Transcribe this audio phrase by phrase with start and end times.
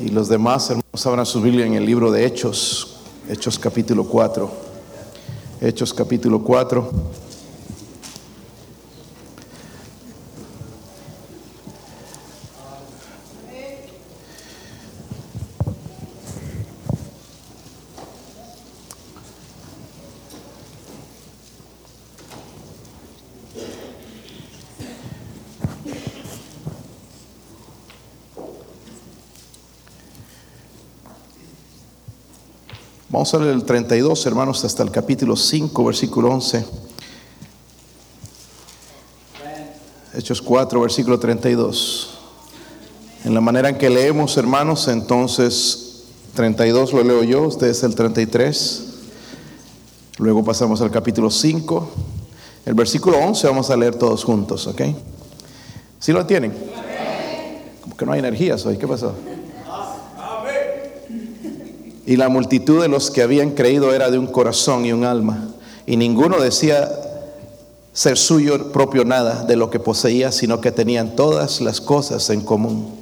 [0.00, 2.98] Y los demás hermanos abran su Biblia en el libro de Hechos,
[3.28, 4.48] Hechos capítulo 4.
[5.60, 6.90] Hechos capítulo 4.
[33.18, 36.64] Vamos a leer el 32, hermanos, hasta el capítulo 5, versículo 11.
[40.14, 42.10] Hechos 4, versículo 32.
[43.24, 46.04] En la manera en que leemos, hermanos, entonces
[46.34, 48.84] 32 lo leo yo, ustedes el 33.
[50.18, 51.90] Luego pasamos al capítulo 5.
[52.66, 54.82] El versículo 11 vamos a leer todos juntos, ¿ok?
[55.98, 56.54] ¿Sí lo tienen?
[57.82, 59.12] Como que no hay energías hoy, ¿qué pasó?
[62.08, 65.46] Y la multitud de los que habían creído era de un corazón y un alma.
[65.84, 66.90] Y ninguno decía
[67.92, 72.40] ser suyo propio nada de lo que poseía, sino que tenían todas las cosas en
[72.40, 72.94] común.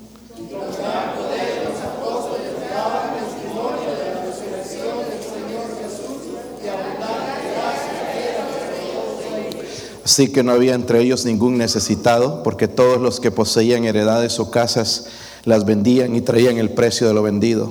[10.05, 14.51] Así que no había entre ellos ningún necesitado, porque todos los que poseían heredades o
[14.51, 15.07] casas
[15.45, 17.71] las vendían y traían el precio de lo vendido.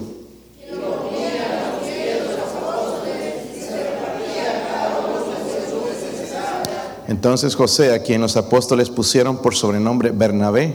[7.08, 10.74] Entonces José, a quien los apóstoles pusieron por sobrenombre Bernabé,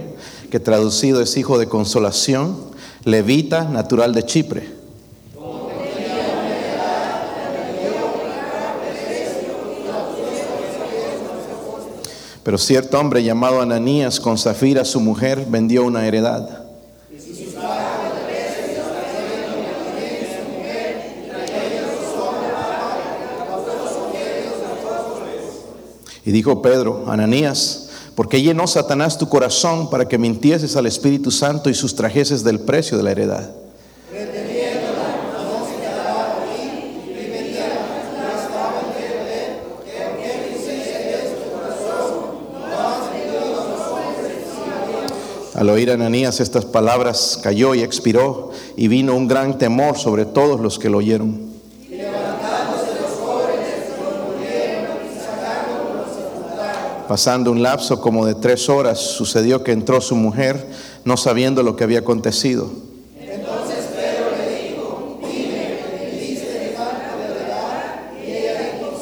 [0.51, 2.57] que traducido es hijo de consolación,
[3.05, 4.81] levita, natural de Chipre.
[12.43, 16.60] Pero cierto hombre llamado Ananías con Zafira, su mujer, vendió una heredad.
[26.31, 31.33] Y dijo Pedro, Ananías, ¿por qué llenó Satanás tu corazón para que mintieses al Espíritu
[31.33, 33.51] Santo y sustrajeses del precio de la heredad?
[45.57, 50.61] Al oír Ananías estas palabras, cayó y expiró, y vino un gran temor sobre todos
[50.61, 51.50] los que lo oyeron.
[57.11, 60.65] Pasando un lapso como de tres horas, sucedió que entró su mujer,
[61.05, 62.71] no sabiendo lo que había acontecido.
[63.21, 68.13] Entonces Pedro le dijo, dime, ¿vendiste de verdad?
[68.25, 68.93] Y ella dijo.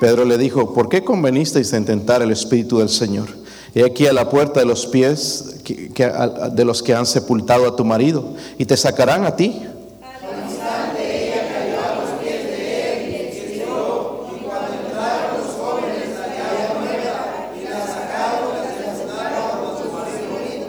[0.00, 3.28] Pedro le dijo, ¿por qué convenisteis en tentar el Espíritu del Señor?
[3.72, 7.06] He aquí a la puerta de los pies que- que- a- de los que han
[7.06, 9.62] sepultado a tu marido, y te sacarán a ti.
[10.02, 14.26] Al instante ella cayó a los pies de él y expiró.
[14.36, 17.14] Y cuando entraron los jóvenes la hallaron muerta
[17.58, 20.66] y la sacaron y la sepultaron con su marido.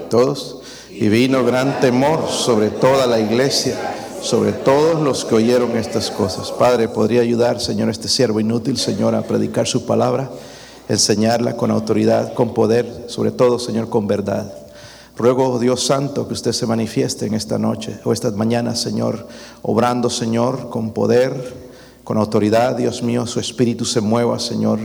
[0.89, 3.77] Y vino gran temor sobre toda la iglesia,
[4.21, 6.51] sobre todos los que oyeron estas cosas.
[6.51, 10.29] Padre, ¿podría ayudar, Señor, este siervo inútil, Señor, a predicar su palabra,
[10.87, 14.53] enseñarla con autoridad, con poder, sobre todo, Señor, con verdad?
[15.17, 19.27] Ruego, Dios Santo, que usted se manifieste en esta noche o estas mañanas, Señor,
[19.63, 21.53] obrando, Señor, con poder,
[22.05, 24.79] con autoridad, Dios mío, su espíritu se mueva, Señor.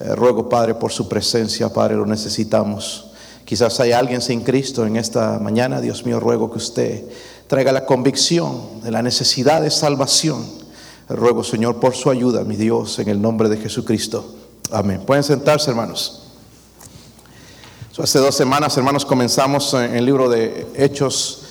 [0.00, 3.07] Eh, ruego, Padre, por su presencia, Padre, lo necesitamos.
[3.48, 7.04] Quizás hay alguien sin Cristo en esta mañana, Dios mío, ruego que usted
[7.46, 10.44] traiga la convicción de la necesidad de salvación.
[11.08, 14.34] Ruego, Señor, por su ayuda, mi Dios, en el nombre de Jesucristo.
[14.70, 15.00] Amén.
[15.06, 16.24] Pueden sentarse, hermanos.
[17.98, 21.44] Hace dos semanas, hermanos, comenzamos en el libro de Hechos.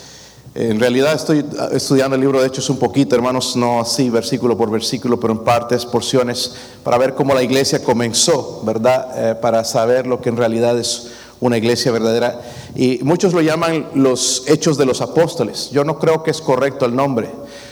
[0.53, 4.69] En realidad estoy estudiando el libro de Hechos un poquito, hermanos, no así versículo por
[4.69, 6.53] versículo, pero en partes, porciones,
[6.83, 9.31] para ver cómo la iglesia comenzó, ¿verdad?
[9.31, 11.07] Eh, para saber lo que en realidad es
[11.39, 12.41] una iglesia verdadera.
[12.75, 15.69] Y muchos lo llaman los Hechos de los Apóstoles.
[15.71, 17.29] Yo no creo que es correcto el nombre,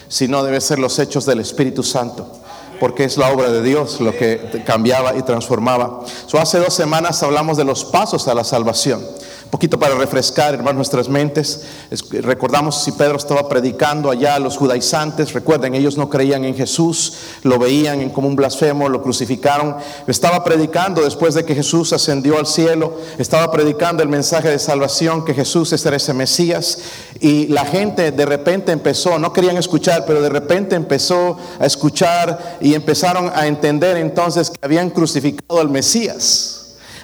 [0.07, 2.41] sino debe ser los Hechos del Espíritu Santo
[2.79, 6.01] porque es la obra de Dios lo que cambiaba y transformaba.
[6.27, 9.01] So, hace dos semanas hablamos de los pasos a la salvación.
[9.45, 11.61] Un poquito para refrescar, hermanos, nuestras mentes.
[11.89, 15.31] Es- recordamos si Pedro estaba predicando allá a los judaizantes.
[15.33, 17.13] Recuerden, ellos no creían en Jesús,
[17.43, 19.77] lo veían como un blasfemo, lo crucificaron.
[20.07, 22.97] Estaba predicando después de que Jesús ascendió al cielo.
[23.17, 26.79] Estaba predicando el mensaje de salvación, que Jesús era ese Mesías.
[27.21, 32.57] Y la gente de repente empezó, no querían escuchar, pero de repente empezó a escuchar
[32.59, 36.51] y empezaron a entender entonces que habían crucificado al Mesías.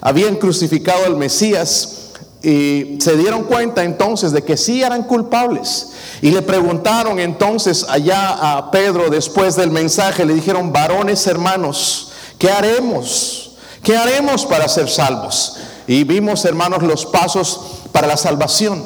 [0.01, 1.99] Habían crucificado al Mesías
[2.43, 5.91] y se dieron cuenta entonces de que sí eran culpables.
[6.21, 12.49] Y le preguntaron entonces allá a Pedro después del mensaje, le dijeron, varones hermanos, ¿qué
[12.49, 13.57] haremos?
[13.83, 15.57] ¿Qué haremos para ser salvos?
[15.87, 18.83] Y vimos, hermanos, los pasos para la salvación.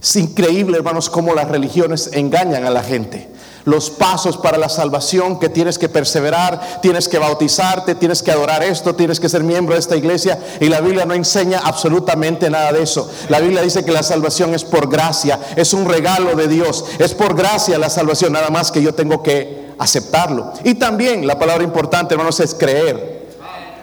[0.00, 3.35] Es increíble, hermanos, cómo las religiones engañan a la gente
[3.66, 8.62] los pasos para la salvación, que tienes que perseverar, tienes que bautizarte, tienes que adorar
[8.62, 10.38] esto, tienes que ser miembro de esta iglesia.
[10.60, 13.10] Y la Biblia no enseña absolutamente nada de eso.
[13.28, 17.12] La Biblia dice que la salvación es por gracia, es un regalo de Dios, es
[17.12, 20.52] por gracia la salvación, nada más que yo tengo que aceptarlo.
[20.62, 23.26] Y también la palabra importante, hermanos, es creer.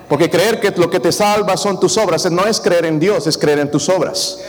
[0.07, 3.27] Porque creer que lo que te salva son tus obras, no es creer en Dios,
[3.27, 4.39] es creer en tus obras.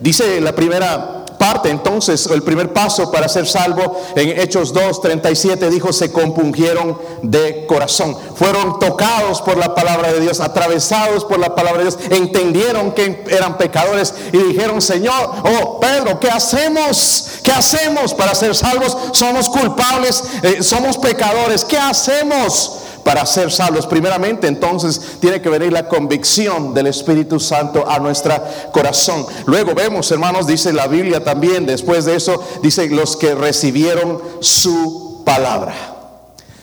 [0.00, 1.70] Dice la primera parte.
[1.70, 7.64] Entonces, el primer paso para ser salvo en Hechos 2, 37 dijo, se compungieron de
[7.66, 8.14] corazón.
[8.34, 13.24] Fueron tocados por la palabra de Dios, atravesados por la palabra de Dios, entendieron que
[13.30, 17.40] eran pecadores y dijeron, Señor, oh Pedro, ¿qué hacemos?
[17.42, 18.94] ¿Qué hacemos para ser salvos?
[19.12, 22.80] Somos culpables, eh, somos pecadores, ¿qué hacemos?
[23.04, 23.86] Para ser salvos.
[23.86, 28.34] Primeramente, entonces, tiene que venir la convicción del Espíritu Santo a nuestro
[28.72, 29.26] corazón.
[29.46, 35.22] Luego vemos, hermanos, dice la Biblia también, después de eso, dice los que recibieron su
[35.24, 35.74] palabra.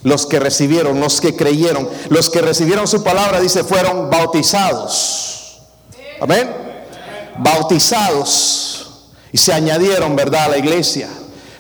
[0.03, 5.59] Los que recibieron, los que creyeron, los que recibieron su palabra, dice, fueron bautizados.
[6.21, 6.49] Amén.
[7.39, 8.73] Bautizados.
[9.31, 11.09] Y se añadieron, ¿verdad?, a la iglesia.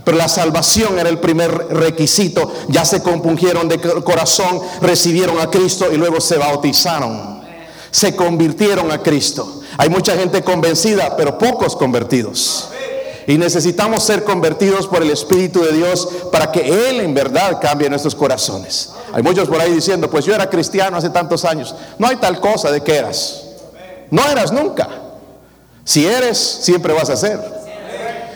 [0.07, 2.49] Pero la salvación era el primer requisito.
[2.69, 7.41] Ya se compungieron de corazón, recibieron a Cristo y luego se bautizaron.
[7.91, 9.63] Se convirtieron a Cristo.
[9.77, 12.69] Hay mucha gente convencida, pero pocos convertidos.
[13.27, 17.89] Y necesitamos ser convertidos por el Espíritu de Dios para que Él en verdad cambie
[17.89, 18.93] nuestros corazones.
[19.11, 21.75] Hay muchos por ahí diciendo, pues yo era cristiano hace tantos años.
[21.99, 23.41] No hay tal cosa de que eras.
[24.09, 24.87] No eras nunca.
[25.83, 27.41] Si eres, siempre vas a ser.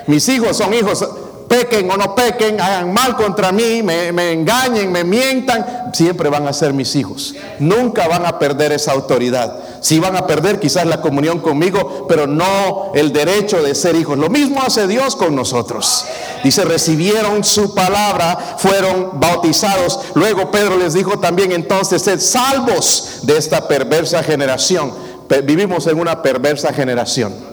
[0.08, 1.06] Mis hijos son hijos
[1.51, 6.53] pequen o no pequen, hagan mal contra mí, me, engañen, me mientan, siempre van a
[6.53, 7.36] ser mis hijos.
[7.59, 9.59] Nunca van a perder esa autoridad.
[9.81, 14.18] Si van a perder quizás la comunión conmigo, pero no el derecho de ser hijos.
[14.18, 16.06] Lo mismo hace Dios con nosotros.
[16.42, 20.00] Dice, recibieron su palabra, fueron bautizados.
[20.15, 24.94] Luego Pedro les dijo también entonces, sed salvos de esta perversa generación.
[25.44, 27.50] Vivimos en una perversa generación.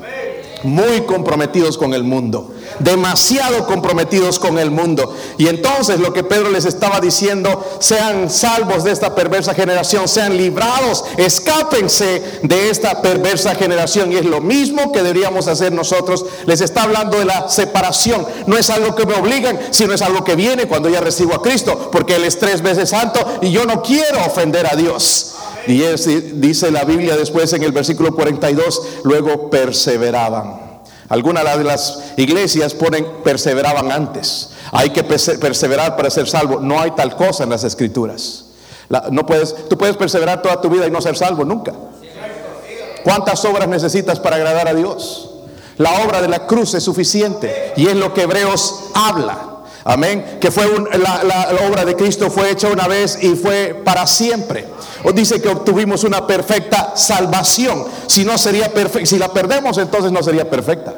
[0.63, 5.15] Muy comprometidos con el mundo demasiado comprometidos con el mundo.
[5.37, 10.37] Y entonces lo que Pedro les estaba diciendo, sean salvos de esta perversa generación, sean
[10.37, 14.13] librados, escápense de esta perversa generación.
[14.13, 16.25] Y es lo mismo que deberíamos hacer nosotros.
[16.47, 18.27] Les está hablando de la separación.
[18.47, 21.43] No es algo que me obligan, sino es algo que viene cuando ya recibo a
[21.43, 25.35] Cristo, porque Él es tres veces santo y yo no quiero ofender a Dios.
[25.69, 25.83] Y
[26.41, 30.81] dice la Biblia después en el versículo 42, luego perseveraban.
[31.11, 34.51] Algunas de las iglesias ponen perseveraban antes.
[34.73, 36.61] Hay que perseverar para ser salvo.
[36.61, 38.47] No hay tal cosa en las escrituras.
[39.11, 41.75] no puedes, tú puedes perseverar toda tu vida y no ser salvo nunca.
[43.05, 45.31] ¿Cuántas obras necesitas para agradar a Dios?
[45.77, 49.48] La obra de la cruz es suficiente y es lo que Hebreos habla.
[49.89, 50.37] Amén.
[50.39, 50.67] Que fue
[50.99, 54.67] la, obra de Cristo fue hecha una vez y fue para siempre.
[55.03, 57.87] O dice que obtuvimos una perfecta salvación.
[58.07, 60.95] Si no sería perfecta, si la perdemos, entonces no sería perfecta.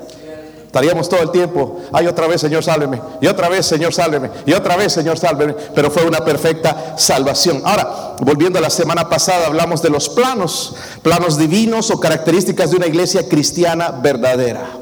[0.67, 4.53] Estaríamos todo el tiempo, ay otra vez Señor sálveme, y otra vez Señor sálveme, y
[4.53, 7.63] otra vez Señor sálveme, pero fue una perfecta salvación.
[7.65, 12.77] Ahora, volviendo a la semana pasada, hablamos de los planos, planos divinos o características de
[12.77, 14.80] una iglesia cristiana verdadera.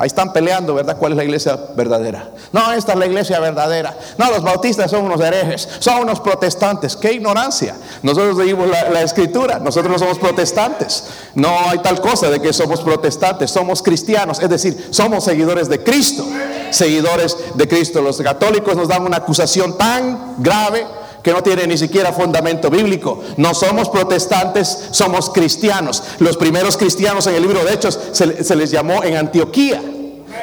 [0.00, 0.96] Ahí están peleando, ¿verdad?
[0.96, 2.30] ¿Cuál es la iglesia verdadera?
[2.52, 3.96] No, esta es la iglesia verdadera.
[4.16, 6.94] No, los bautistas son unos herejes, son unos protestantes.
[6.94, 7.74] ¡Qué ignorancia!
[8.04, 11.04] Nosotros leímos la, la, escritura, nosotros no somos protestantes.
[11.34, 15.82] No hay tal cosa de que somos protestantes, somos cristianos, es decir, somos seguidores de
[15.82, 16.24] Cristo.
[16.70, 18.00] Seguidores de Cristo.
[18.00, 20.86] Los católicos nos dan una acusación tan grave
[21.22, 23.22] que no tiene ni siquiera fundamento bíblico.
[23.36, 26.02] No somos protestantes, somos cristianos.
[26.18, 29.82] Los primeros cristianos en el libro de Hechos se, les llamó en Antioquía.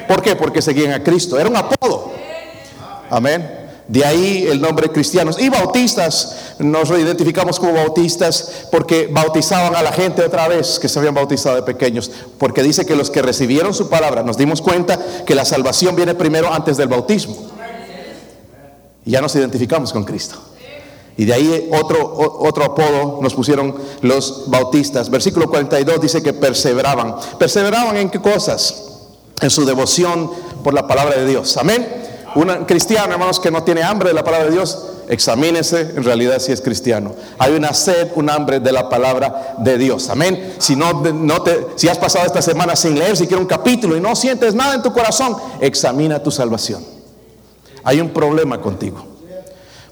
[0.08, 0.36] ¿Por qué?
[0.36, 1.39] Porque seguían a Cristo.
[1.39, 2.12] Era un apodo.
[3.10, 3.65] Amén.
[3.88, 5.39] De ahí el nombre cristianos.
[5.39, 10.98] Y bautistas, nos identificamos como bautistas porque bautizaban a la gente otra vez que se
[10.98, 12.12] habían bautizado de pequeños.
[12.39, 16.15] Porque dice que los que recibieron su palabra, nos dimos cuenta que la salvación viene
[16.15, 17.36] primero antes del bautismo.
[19.05, 20.54] Y ya nos identificamos con Cristo.
[21.17, 25.10] Y de ahí otro, otro apodo nos pusieron los bautistas.
[25.10, 27.15] Versículo 42 dice que perseveraban.
[27.39, 28.84] ¿Perseveraban en qué cosas?
[29.41, 30.29] En su devoción
[30.63, 31.55] por la palabra de Dios.
[31.57, 31.88] Amén.
[32.36, 36.39] Un cristiano, hermanos, que no tiene hambre de la palabra de Dios, examínese en realidad
[36.39, 37.13] si es cristiano.
[37.38, 40.10] Hay una sed, un hambre de la palabra de Dios.
[40.10, 40.55] Amén.
[40.57, 44.01] Si no, no te, si has pasado esta semana sin leer siquiera un capítulo y
[44.01, 46.84] no sientes nada en tu corazón, examina tu salvación.
[47.86, 49.14] Hay un problema contigo.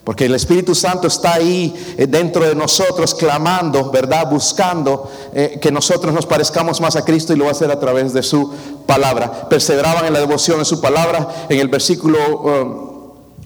[0.04, 4.30] Porque el Espíritu Santo está ahí eh, dentro de nosotros clamando, ¿verdad?
[4.30, 7.80] Buscando eh, que nosotros nos parezcamos más a Cristo y lo va a hacer a
[7.80, 8.54] través de su
[8.86, 9.48] palabra.
[9.48, 11.46] Perseveraban en la devoción de su palabra.
[11.48, 12.18] En el versículo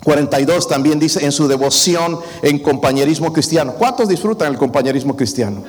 [0.04, 3.74] 42 um, también dice en su devoción en compañerismo cristiano.
[3.78, 5.64] ¿Cuántos disfrutan el compañerismo cristiano?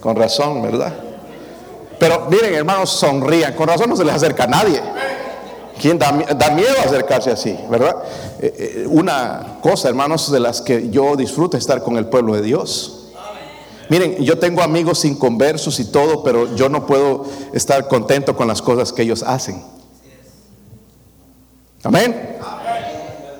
[0.00, 0.94] Con razón, ¿verdad?
[1.98, 3.52] Pero miren, hermanos, sonrían.
[3.54, 4.80] Con razón no se les acerca a nadie.
[5.80, 7.96] ¿Quién da, miedo acercarse así, verdad?
[8.40, 12.42] Eh, eh, una cosa, hermanos, de las que yo disfruto estar con el pueblo de
[12.42, 13.10] Dios.
[13.88, 18.62] Miren, yo tengo amigos inconversos y todo, pero yo no puedo estar contento con las
[18.62, 19.62] cosas que ellos hacen.
[21.82, 22.38] Amén.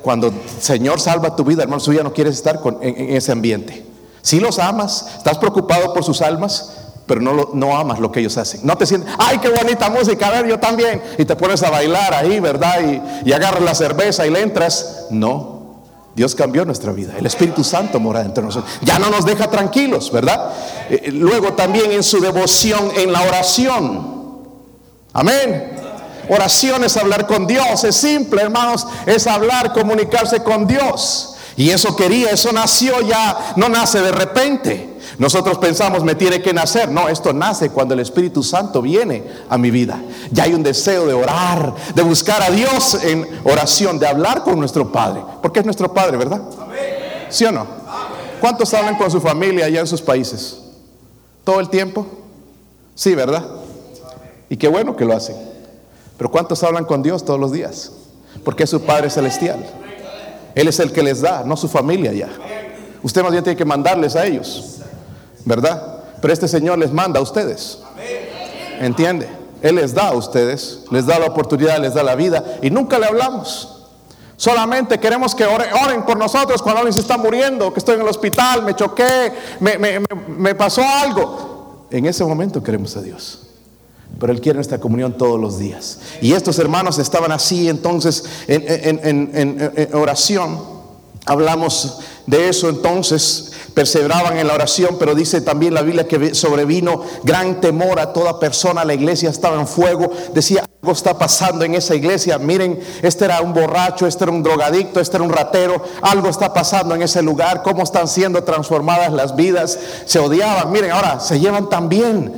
[0.02, 3.86] Cuando el Señor salva tu vida, hermano, tú no quieres estar en, ese ambiente.
[4.20, 6.72] Si los amas, estás preocupado por sus almas,
[7.06, 8.61] pero no, no amas lo que ellos hacen.
[8.64, 11.02] No te sientes, ay, qué bonita música, a ver, yo también.
[11.18, 12.80] Y te pones a bailar ahí, ¿verdad?
[12.80, 15.06] Y, y agarras la cerveza y le entras.
[15.11, 15.54] No,
[16.14, 17.14] Dios cambió nuestra vida.
[17.18, 18.73] El Espíritu Santo mora entre nosotros.
[18.82, 20.52] Ya no nos deja tranquilos, ¿verdad?
[20.88, 24.14] Eh, eh, luego también en su devoción en la oración.
[25.12, 25.73] Amén.
[26.28, 27.82] Oración es hablar con Dios.
[27.82, 28.87] Es simple, hermanos.
[29.06, 31.34] Es hablar, comunicarse con Dios.
[31.56, 34.93] Y eso quería, eso nació ya, no nace de repente.
[35.18, 36.90] Nosotros pensamos, me tiene que nacer.
[36.90, 40.02] No, esto nace cuando el Espíritu Santo viene a mi vida.
[40.30, 44.59] Ya hay un deseo de orar, de buscar a Dios en oración, de hablar con
[44.59, 45.23] nuestro Padre.
[45.42, 46.42] Porque es nuestro Padre, ¿verdad?
[47.30, 47.66] ¿Sí o no?
[48.40, 50.59] ¿Cuántos hablan con su familia allá en sus países?
[51.44, 52.06] ¿Todo el tiempo?
[52.94, 53.44] Sí, ¿verdad?
[54.49, 55.37] Y qué bueno que lo hacen.
[56.16, 57.92] Pero ¿cuántos hablan con Dios todos los días?
[58.44, 59.64] Porque es su Padre Celestial.
[60.54, 62.28] Él es el que les da, no su familia ya.
[63.02, 64.80] Usted más bien tiene que mandarles a ellos.
[65.44, 66.04] ¿Verdad?
[66.20, 67.78] Pero este Señor les manda a ustedes.
[68.80, 69.28] ¿Entiende?
[69.62, 72.98] Él les da a ustedes, les da la oportunidad, les da la vida y nunca
[72.98, 73.70] le hablamos.
[74.36, 78.08] Solamente queremos que oren, por nosotros cuando alguien se está muriendo, que estoy en el
[78.08, 81.86] hospital, me choqué, me, pasó algo.
[81.90, 83.40] En ese momento queremos a Dios.
[84.20, 86.00] Pero Él quiere nuestra comunión todos los días.
[86.20, 90.58] Y estos hermanos estaban así entonces en oración.
[91.26, 97.02] Hablamos de eso entonces perseveraban en la oración, pero dice también la Biblia que sobrevino
[97.25, 101.75] gran temor a toda persona, la iglesia estaba en fuego, decía, algo está pasando en
[101.75, 105.83] esa iglesia, miren, este era un borracho, este era un drogadicto, este era un ratero,
[106.02, 110.93] algo está pasando en ese lugar, cómo están siendo transformadas las vidas, se odiaban, miren,
[110.93, 112.33] ahora se llevan también,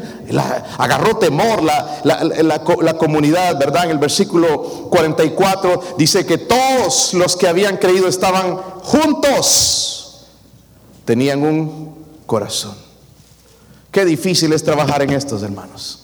[0.78, 3.85] agarró temor la, la comunidad, ¿verdad?
[3.85, 9.95] En el versículo 44 dice que todos los que habían creído estaban juntos
[11.06, 11.94] tenían un
[12.26, 12.75] corazón.
[13.90, 16.02] Qué difícil es trabajar en estos, hermanos.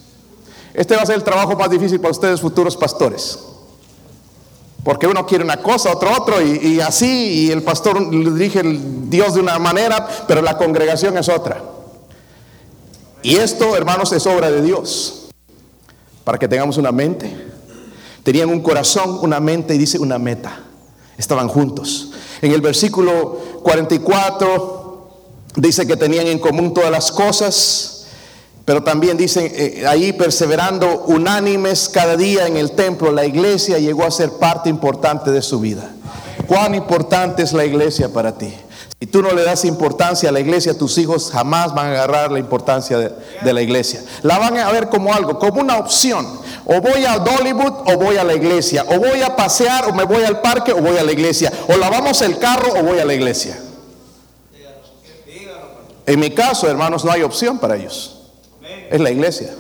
[0.73, 3.38] Este va a ser el trabajo más difícil para ustedes, futuros pastores.
[4.82, 9.11] Porque uno quiere una cosa, otro otro, y, así, y el pastor le dirige el
[9.11, 11.62] Dios de una manera, pero la congregación es otra.
[13.23, 15.28] Y esto, hermanos, es obra de Dios.
[16.25, 17.52] Para que tengamos una mente.
[18.23, 20.61] Tenían un corazón, una mente y dice una meta.
[21.18, 22.12] Estaban juntos.
[22.40, 24.82] En el versículo 44
[25.56, 28.06] Dice que tenían en común todas las cosas,
[28.64, 34.04] pero también dicen eh, ahí perseverando unánimes cada día en el templo, la iglesia llegó
[34.04, 35.90] a ser parte importante de su vida.
[36.47, 38.52] ¿Cuán importante es la iglesia para ti?
[39.00, 42.30] Si tú no le das importancia a la iglesia, tus hijos jamás van a agarrar
[42.30, 44.00] la importancia de, de, la iglesia.
[44.23, 46.25] La van a ver como algo, como una opción.
[46.64, 48.85] O voy a Dollywood o voy a la iglesia.
[48.88, 51.52] O voy a pasear o me voy al parque o voy a la iglesia.
[51.66, 53.59] O lavamos el carro o voy a la iglesia.
[56.06, 58.23] En mi caso, hermanos, no hay opción para ellos.
[58.90, 59.54] Es la iglesia.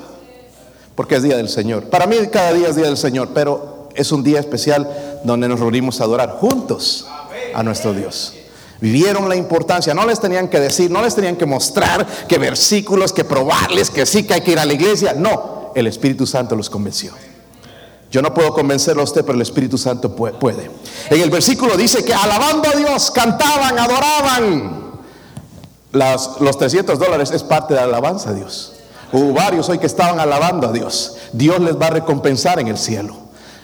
[0.94, 1.84] Porque es día del Señor.
[1.84, 5.60] Para mí cada día es día del Señor, pero es un día especial donde nos
[5.60, 7.06] reunimos a adorar juntos
[7.54, 8.34] a nuestro Dios.
[8.80, 13.12] Vivieron la importancia, no les tenían que decir, no les tenían que mostrar que versículos,
[13.12, 15.14] que probarles que sí que hay que ir a la iglesia.
[15.14, 17.12] No, el Espíritu Santo los convenció.
[18.10, 20.70] Yo no puedo convencerlo a usted, pero el Espíritu Santo puede.
[21.08, 24.91] En el versículo dice que alabando a Dios, cantaban, adoraban
[25.92, 28.72] los 300 dólares es parte de la alabanza a Dios.
[29.12, 31.16] Hubo varios hoy que estaban alabando a Dios.
[31.32, 33.14] Dios les va a recompensar en el cielo.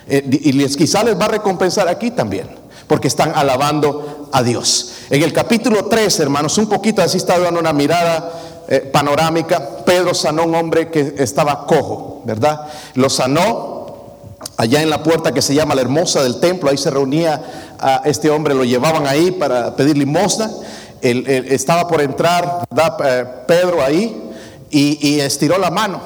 [0.07, 2.49] Eh, y les, quizá les va a recompensar aquí también,
[2.87, 4.93] porque están alabando a Dios.
[5.11, 8.31] En el capítulo 3, hermanos, un poquito así está dando una mirada
[8.69, 9.85] eh, panorámica.
[9.87, 12.67] Pedro sanó a un hombre que estaba cojo, ¿verdad?
[12.95, 13.79] Lo sanó
[14.59, 16.69] allá en la puerta que se llama la hermosa del templo.
[16.69, 17.43] Ahí se reunía
[17.79, 20.51] a este hombre lo llevaban ahí para pedir limosna.
[21.03, 22.67] Él, él estaba por entrar.
[23.05, 24.29] Eh, Pedro ahí
[24.71, 26.01] y, estiró la mano.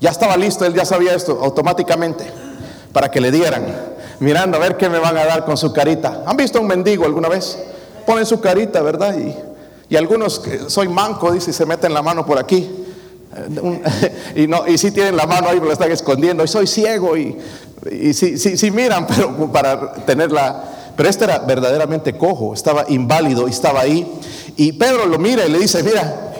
[0.00, 2.24] Ya estaba listo, él ya sabía esto automáticamente
[2.92, 3.66] para que le dieran,
[4.20, 6.22] mirando a ver qué me van a dar con su carita.
[6.26, 7.58] ¿Han visto un mendigo alguna vez?
[8.06, 9.16] Ponen su carita, ¿verdad?
[9.18, 9.34] Y,
[9.90, 12.70] y algunos, soy manco, dice, se meten la mano por aquí.
[13.36, 16.44] Eh, y y sí tienen la mano ahí, pero la están escondiendo.
[16.44, 17.36] Y soy ciego y,
[17.90, 20.74] y sí, miran, pero para tenerla.
[20.98, 24.04] Pero este era verdaderamente cojo, estaba inválido y estaba ahí.
[24.56, 26.32] Y Pedro lo mira y le dice, mira,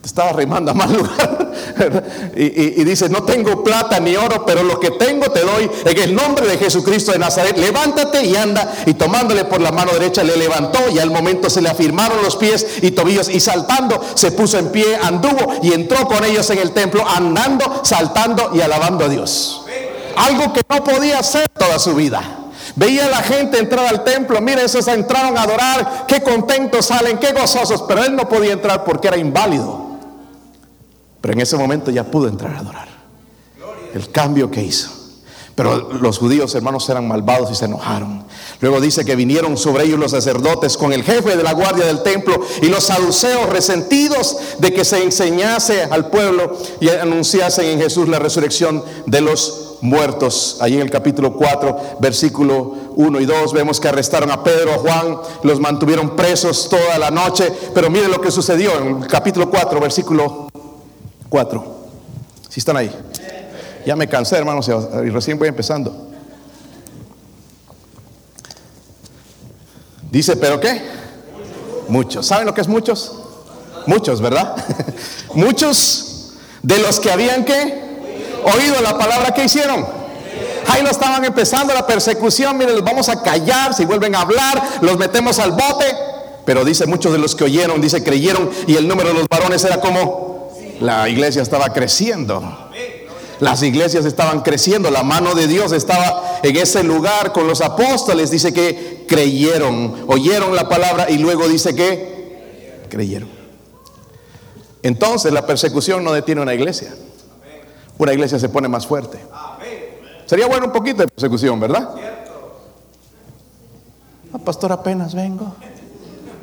[0.00, 1.52] te estaba arrimando a mal lugar.
[2.36, 5.98] y- y dice, no tengo plata ni oro, pero lo que tengo te doy en
[6.02, 7.58] el nombre de Jesucristo de Nazaret.
[7.58, 8.72] Levántate y anda.
[8.86, 12.36] Y tomándole por la mano derecha le levantó y al momento se le afirmaron los
[12.36, 16.58] pies y tobillos y saltando se puso en pie, anduvo y entró con ellos en
[16.58, 19.62] el templo, andando, saltando y alabando a Dios.
[20.16, 22.38] Algo que no podía hacer toda su vida.
[22.76, 27.18] Veía a la gente entrar al templo, mira, esos entraron a adorar, qué contentos salen,
[27.18, 29.84] qué gozosos, pero él no podía entrar porque era inválido.
[31.20, 32.88] Pero en ese momento ya pudo entrar a adorar.
[33.94, 34.90] El cambio que hizo.
[35.54, 38.24] Pero los judíos, hermanos, eran malvados y se enojaron.
[38.60, 42.02] Luego dice que vinieron sobre ellos los sacerdotes con el jefe de la guardia del
[42.02, 48.08] templo y los saduceos resentidos de que se enseñase al pueblo y anunciasen en Jesús
[48.08, 50.56] la resurrección de los muertos.
[50.60, 54.78] Allí en el capítulo 4, versículo 1 y 2, vemos que arrestaron a Pedro, a
[54.78, 57.52] Juan, los mantuvieron presos toda la noche.
[57.74, 60.48] Pero mire lo que sucedió en el capítulo 4, versículo
[61.28, 61.64] 4.
[62.48, 62.90] Si están ahí.
[63.84, 64.68] Ya me cansé, hermanos,
[65.04, 66.08] y recién voy empezando.
[70.10, 70.80] Dice, ¿pero qué?
[71.88, 72.26] Muchos.
[72.26, 73.12] ¿Saben lo que es muchos?
[73.86, 74.56] Muchos, ¿verdad?
[75.34, 77.93] muchos de los que habían que
[78.44, 79.86] oído la palabra que hicieron.
[80.68, 82.56] Ahí lo estaban empezando la persecución.
[82.56, 83.74] Miren, los vamos a callar.
[83.74, 85.86] Si vuelven a hablar, los metemos al bote.
[86.44, 88.50] Pero dice, muchos de los que oyeron, dice, creyeron.
[88.66, 92.70] Y el número de los varones era como la iglesia estaba creciendo.
[93.40, 98.30] Las iglesias estaban creciendo, la mano de Dios estaba en ese lugar con los apóstoles.
[98.30, 103.28] Dice que creyeron, oyeron la palabra y luego dice que creyeron.
[104.82, 106.94] Entonces la persecución no detiene una iglesia.
[107.98, 109.18] Una iglesia se pone más fuerte.
[110.26, 111.94] Sería bueno un poquito de persecución, ¿verdad?
[114.32, 115.54] Ah, pastor, apenas vengo.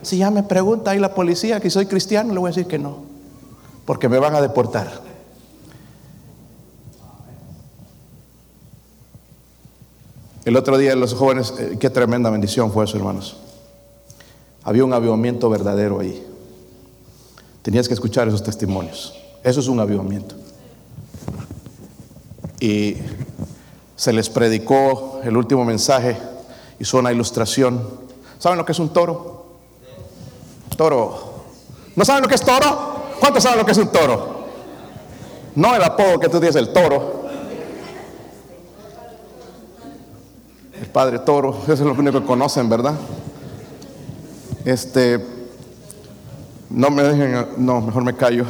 [0.02, 2.80] Si ya me pregunta ahí la policía que soy cristiano, le voy a decir que
[2.80, 3.00] no,
[3.86, 5.02] porque me van a deportar.
[10.46, 13.38] El otro día los jóvenes, eh, qué tremenda bendición fue eso, hermanos.
[14.64, 16.26] Había un avivamiento verdadero ahí.
[17.62, 19.14] Tenías que escuchar esos testimonios.
[19.44, 20.36] Eso es un avivamiento.
[22.62, 22.96] Y
[23.96, 26.16] se les predicó el último mensaje,
[26.80, 27.86] hizo una ilustración.
[28.38, 29.46] ¿Saben lo que es un toro?
[30.78, 31.34] Toro.
[31.96, 33.02] ¿No saben lo que es toro?
[33.20, 34.46] ¿Cuántos saben lo que es un toro?
[35.56, 37.22] No el apodo que tú tienes, el toro.
[40.80, 42.94] El padre toro, eso es lo único que conocen, ¿verdad?
[44.66, 45.26] Este,
[46.70, 48.46] no me dejen, no, mejor me callo.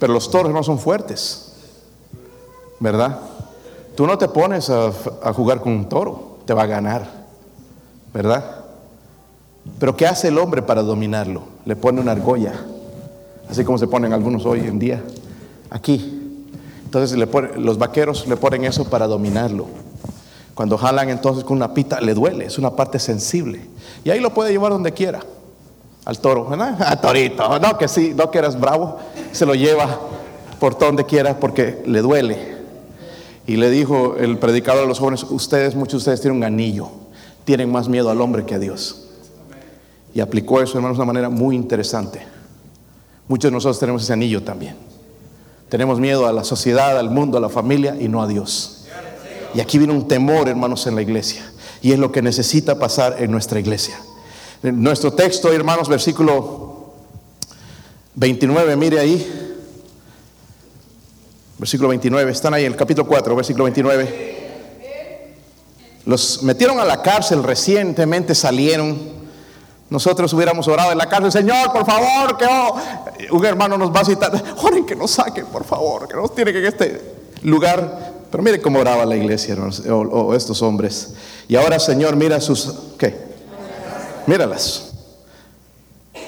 [0.00, 1.45] Pero los toros no son fuertes,
[2.80, 3.18] ¿verdad?
[3.96, 4.92] Tú no te pones a,
[5.32, 7.08] jugar con un toro, te va a ganar,
[8.12, 8.44] ¿verdad?
[9.78, 11.42] Pero ¿qué hace el hombre para dominarlo?
[11.64, 12.52] Le pone una argolla,
[13.48, 15.02] así como se ponen algunos hoy en día,
[15.70, 16.12] aquí.
[16.84, 17.18] Entonces
[17.56, 19.66] los vaqueros le ponen eso para dominarlo.
[20.54, 23.60] Cuando jalan entonces con una pita le duele, es una parte sensible.
[24.04, 25.20] Y ahí lo puede llevar donde quiera.
[26.04, 26.80] Al toro, ¿verdad?
[26.86, 27.58] A torito.
[27.58, 28.98] No que sí, no que eras bravo,
[29.32, 29.98] se lo lleva
[30.60, 32.55] por donde quiera porque le duele.
[33.46, 36.88] Y le dijo el predicador a los jóvenes, ustedes, muchos de ustedes tienen un anillo,
[37.44, 39.06] tienen más miedo al hombre que a Dios.
[40.14, 42.20] Y aplicó eso, hermanos, de una manera muy interesante.
[43.28, 44.76] Muchos de nosotros tenemos ese anillo también.
[45.68, 48.86] Tenemos miedo a la sociedad, al mundo, a la familia y no a Dios.
[49.54, 51.44] Y aquí viene un temor, hermanos, en la iglesia.
[51.82, 53.96] Y es lo que necesita pasar en nuestra iglesia.
[54.62, 56.94] Nuestro texto, hermanos, versículo
[58.14, 59.45] 29, mire ahí.
[61.58, 64.36] Versículo 29, están ahí en el capítulo 4, versículo 29.
[66.04, 69.16] Los metieron a la cárcel recientemente, salieron.
[69.88, 72.76] Nosotros hubiéramos orado en la cárcel, Señor, por favor, que oh".
[73.30, 76.56] un hermano nos va a citar, oren que nos saquen, por favor, que nos tienen
[76.56, 77.00] en este
[77.42, 78.14] lugar.
[78.30, 79.56] Pero mire cómo oraba la iglesia,
[79.88, 81.14] o, o estos hombres.
[81.48, 83.16] Y ahora, Señor, mira sus, ¿qué?
[84.26, 84.92] Míralas.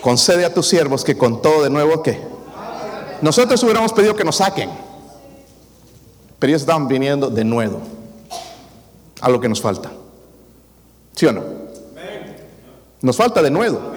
[0.01, 2.19] Concede a tus siervos que con todo de nuevo, ¿qué?
[3.21, 4.88] Nosotros hubiéramos pedido que nos saquen.
[6.39, 7.81] Pero ellos estaban viniendo de nuevo
[9.21, 9.91] a lo que nos falta.
[11.15, 11.43] ¿Sí o no?
[13.01, 13.93] Nos falta de nuevo.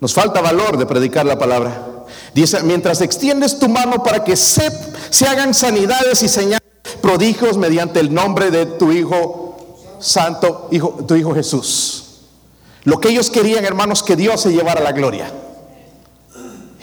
[0.00, 1.86] Nos falta valor de predicar la palabra.
[2.34, 4.70] Dice, mientras extiendes tu mano para que se,
[5.10, 6.62] se hagan sanidades y señales,
[7.00, 9.56] prodigios mediante el nombre de tu Hijo
[9.98, 12.04] Santo, hijo, tu Hijo Jesús.
[12.84, 15.32] Lo que ellos querían, hermanos, que Dios se llevara la gloria.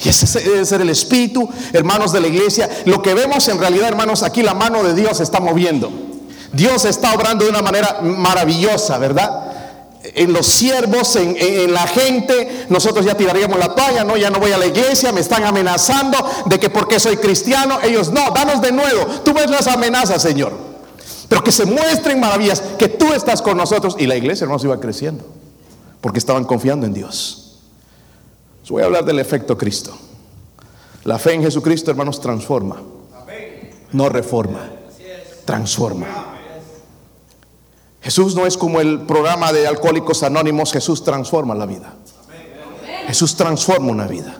[0.01, 2.69] Y ese debe ser el espíritu, hermanos de la iglesia.
[2.85, 5.91] Lo que vemos en realidad, hermanos, aquí la mano de Dios está moviendo.
[6.51, 9.51] Dios está obrando de una manera maravillosa, ¿verdad?
[10.15, 14.39] En los siervos, en, en, la gente, nosotros ya tiraríamos la toalla, no, ya no
[14.39, 18.61] voy a la iglesia, me están amenazando de que porque soy cristiano, ellos no, danos
[18.61, 19.05] de nuevo.
[19.23, 20.53] Tú ves las amenazas, Señor.
[21.29, 23.95] Pero que se muestren maravillas, que tú estás con nosotros.
[23.97, 25.25] Y la iglesia, hermanos, iba creciendo,
[26.01, 27.42] porque estaban confiando en Dios.
[28.69, 29.95] Voy a hablar del efecto Cristo.
[31.03, 32.81] La fe en Jesucristo, hermanos, transforma.
[33.91, 34.69] No reforma.
[35.45, 36.07] Transforma.
[38.01, 40.71] Jesús no es como el programa de Alcohólicos Anónimos.
[40.71, 41.93] Jesús transforma la vida.
[43.07, 44.37] Jesús transforma una vida.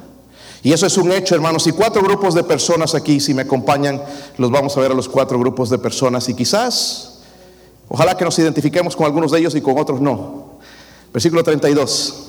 [0.64, 1.68] Y eso es un hecho, hermanos.
[1.68, 4.02] Y cuatro grupos de personas aquí, si me acompañan,
[4.38, 6.30] los vamos a ver a los cuatro grupos de personas.
[6.30, 7.20] Y quizás,
[7.90, 10.60] ojalá que nos identifiquemos con algunos de ellos y con otros no.
[11.12, 12.23] Versículo 32.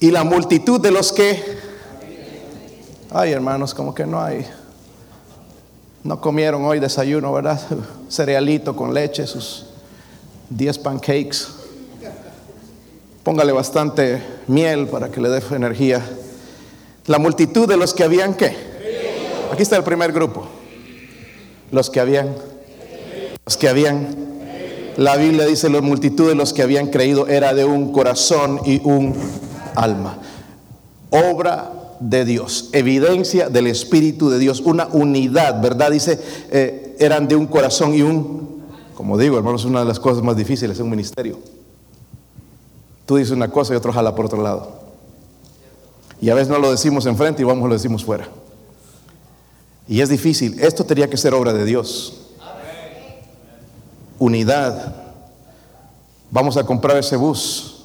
[0.00, 1.42] Y la multitud de los que,
[3.10, 4.46] ay hermanos, como que no hay,
[6.02, 7.60] no comieron hoy desayuno, ¿verdad?
[8.08, 9.66] Cerealito con leche, sus
[10.48, 11.48] 10 pancakes.
[13.22, 16.02] Póngale bastante miel para que le dé energía.
[17.06, 18.56] La multitud de los que habían qué?
[19.52, 20.48] Aquí está el primer grupo.
[21.72, 22.34] Los que habían,
[23.44, 24.16] los que habían.
[24.96, 28.80] La Biblia dice la multitud de los que habían creído era de un corazón y
[28.82, 29.14] un
[29.74, 30.18] alma.
[31.10, 35.90] Obra de Dios, evidencia del Espíritu de Dios, una unidad, ¿verdad?
[35.90, 36.18] Dice,
[36.50, 38.62] eh, eran de un corazón y un,
[38.94, 41.38] como digo, hermanos, una de las cosas más difíciles en un ministerio.
[43.06, 44.80] Tú dices una cosa y otro jala por otro lado.
[46.20, 48.28] Y a veces no lo decimos enfrente y vamos lo decimos fuera.
[49.88, 50.60] Y es difícil.
[50.60, 52.28] Esto tenía que ser obra de Dios.
[54.18, 54.94] Unidad.
[56.30, 57.84] Vamos a comprar ese bus.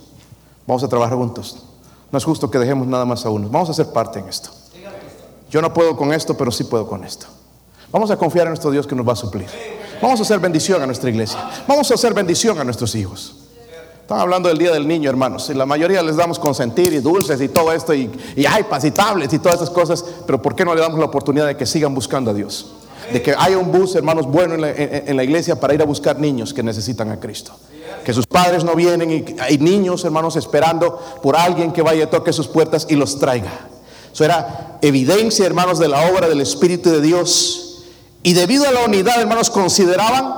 [0.67, 1.64] Vamos a trabajar juntos.
[2.11, 3.49] No es justo que dejemos nada más a uno.
[3.49, 4.49] Vamos a ser parte en esto.
[5.49, 7.27] Yo no puedo con esto, pero sí puedo con esto.
[7.91, 9.47] Vamos a confiar en nuestro Dios que nos va a suplir.
[10.01, 11.39] Vamos a hacer bendición a nuestra iglesia.
[11.67, 13.37] Vamos a hacer bendición a nuestros hijos.
[14.01, 15.49] Están hablando del Día del Niño, hermanos.
[15.49, 18.91] Y la mayoría les damos consentir y dulces y todo esto, y, y iPads y
[18.91, 20.03] tablets y todas esas cosas.
[20.27, 22.73] Pero ¿por qué no le damos la oportunidad de que sigan buscando a Dios?
[23.11, 25.85] De que haya un bus, hermanos, bueno en la, en la iglesia para ir a
[25.85, 27.53] buscar niños que necesitan a Cristo
[28.03, 32.07] que sus padres no vienen y hay niños, hermanos, esperando por alguien que vaya y
[32.07, 33.51] toque sus puertas y los traiga.
[34.13, 37.83] Eso era evidencia, hermanos, de la obra del Espíritu de Dios.
[38.23, 40.33] Y debido a la unidad, hermanos, consideraban,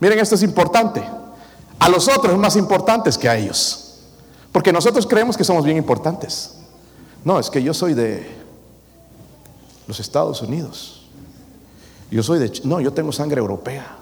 [0.00, 1.02] miren, esto es importante,
[1.78, 3.98] a los otros más importantes que a ellos.
[4.52, 6.54] Porque nosotros creemos que somos bien importantes.
[7.24, 8.26] No, es que yo soy de
[9.86, 11.02] los Estados Unidos.
[12.10, 12.60] Yo soy de...
[12.64, 13.96] No, yo tengo sangre europea.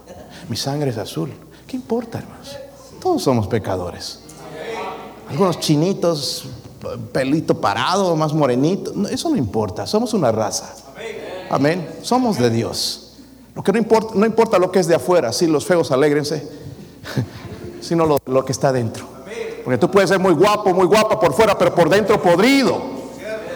[0.48, 1.32] Mi sangre es azul.
[1.72, 2.58] ¿Qué importa, hermanos?
[3.00, 4.18] Todos somos pecadores.
[5.30, 6.44] Algunos chinitos,
[7.12, 8.92] pelito parado, más morenito.
[9.08, 9.86] Eso no importa.
[9.86, 10.74] Somos una raza.
[11.48, 11.88] Amén.
[12.02, 13.12] Somos de Dios.
[13.54, 15.32] Lo que no importa, no importa lo que es de afuera.
[15.32, 16.46] Si los feos alegrense,
[17.80, 19.06] sino lo, lo que está dentro.
[19.64, 22.82] Porque tú puedes ser muy guapo, muy guapa por fuera, pero por dentro podrido.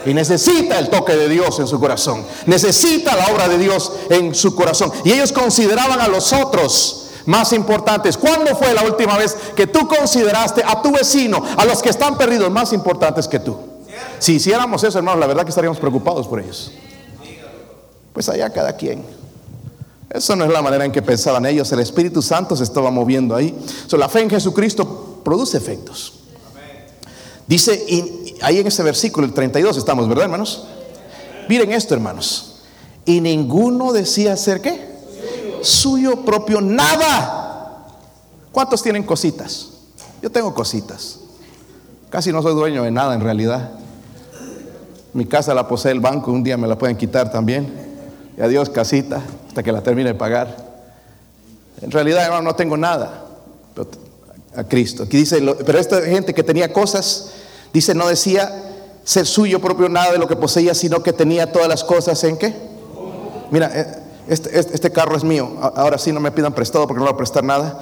[0.06, 2.24] Y necesita el toque de Dios en su corazón.
[2.46, 4.90] Necesita la obra de Dios en su corazón.
[5.04, 8.16] Y ellos consideraban a los otros más importantes.
[8.16, 12.16] ¿Cuándo fue la última vez que tú consideraste a tu vecino, a los que están
[12.16, 13.56] perdidos, más importantes que tú?
[14.18, 16.72] Si hiciéramos eso, hermanos, la verdad que estaríamos preocupados por ellos.
[18.12, 19.04] Pues allá cada quien.
[20.08, 21.70] Eso no es la manera en que pensaban ellos.
[21.72, 23.54] El Espíritu Santo se estaba moviendo ahí.
[23.86, 26.14] So, la fe en Jesucristo produce efectos.
[27.46, 30.66] Dice, y ahí en ese versículo, el 32 estamos, ¿verdad, hermanos?
[31.48, 32.62] Miren esto, hermanos.
[33.04, 34.95] Y ninguno decía ser qué?
[35.62, 37.86] Suyo propio nada.
[38.52, 39.68] ¿Cuántos tienen cositas?
[40.22, 41.20] Yo tengo cositas.
[42.10, 43.72] Casi no soy dueño de nada en realidad.
[45.12, 47.72] Mi casa la posee el banco, un día me la pueden quitar también.
[48.36, 50.56] Y adiós casita, hasta que la termine de pagar.
[51.80, 53.24] En realidad, hermano, no tengo nada.
[54.56, 55.02] A Cristo.
[55.02, 57.30] Aquí dice, pero esta gente que tenía cosas,
[57.72, 58.62] dice, no decía
[59.04, 62.38] ser suyo propio nada de lo que poseía, sino que tenía todas las cosas en
[62.38, 62.54] qué.
[63.50, 65.50] Mira, este, este, este carro es mío.
[65.74, 67.80] Ahora sí no me pidan prestado porque no voy a prestar nada.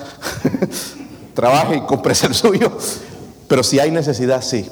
[1.34, 2.70] Trabaje y compre el suyo.
[3.48, 4.68] Pero si hay necesidad, sí.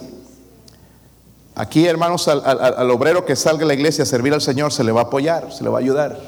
[1.55, 4.93] Aquí, hermanos, al, obrero que salga a la iglesia a servir al Señor se le
[4.93, 6.19] va a apoyar, se le va a ayudar.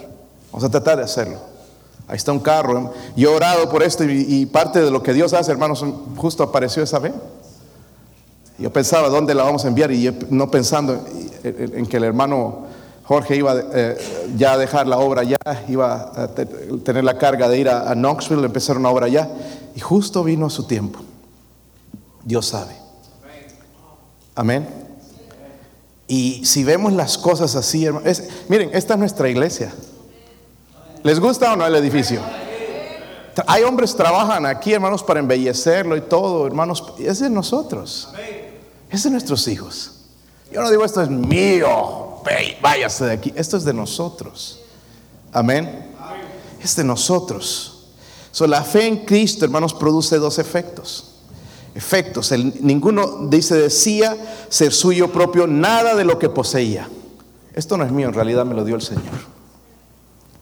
[0.52, 1.38] Vamos a tratar de hacerlo.
[2.06, 2.92] Ahí está un carro.
[3.16, 5.84] Yo he orado por esto y, parte de lo que Dios hace, hermanos,
[6.16, 7.14] justo apareció esa vez.
[8.58, 11.04] Yo pensaba dónde la vamos a enviar y no pensando
[11.42, 12.66] en en que el hermano
[13.04, 13.96] Jorge iba eh,
[14.36, 15.36] ya a dejar la obra allá,
[15.68, 19.28] iba a te- tener la carga de ir a, a Knoxville, empezar una obra allá
[19.74, 21.00] y justo vino su tiempo.
[22.24, 22.74] Dios sabe.
[24.34, 24.66] Amén.
[26.06, 28.06] Y si vemos las cosas así, hermano,
[28.48, 29.72] miren, esta es nuestra iglesia.
[31.02, 32.20] ¿Les gusta o no el edificio?
[33.46, 36.94] Hay hombres que trabajan aquí, hermanos, para embellecerlo y todo, hermanos.
[36.98, 38.08] Es de nosotros.
[38.90, 39.90] Es de nuestros hijos.
[40.52, 42.03] Yo no digo esto es mío,
[42.60, 43.32] váyase de aquí.
[43.36, 44.60] Esto es de nosotros.
[45.32, 45.90] Amén.
[46.62, 47.88] Es de nosotros.
[48.30, 51.12] So, la fe en Cristo, hermanos, produce dos efectos.
[51.74, 52.32] Efectos.
[52.60, 54.16] Ninguno dice decía
[54.48, 56.88] ser suyo propio nada de lo que poseía.
[57.54, 59.04] Esto no es mío, en realidad me lo dio el Señor.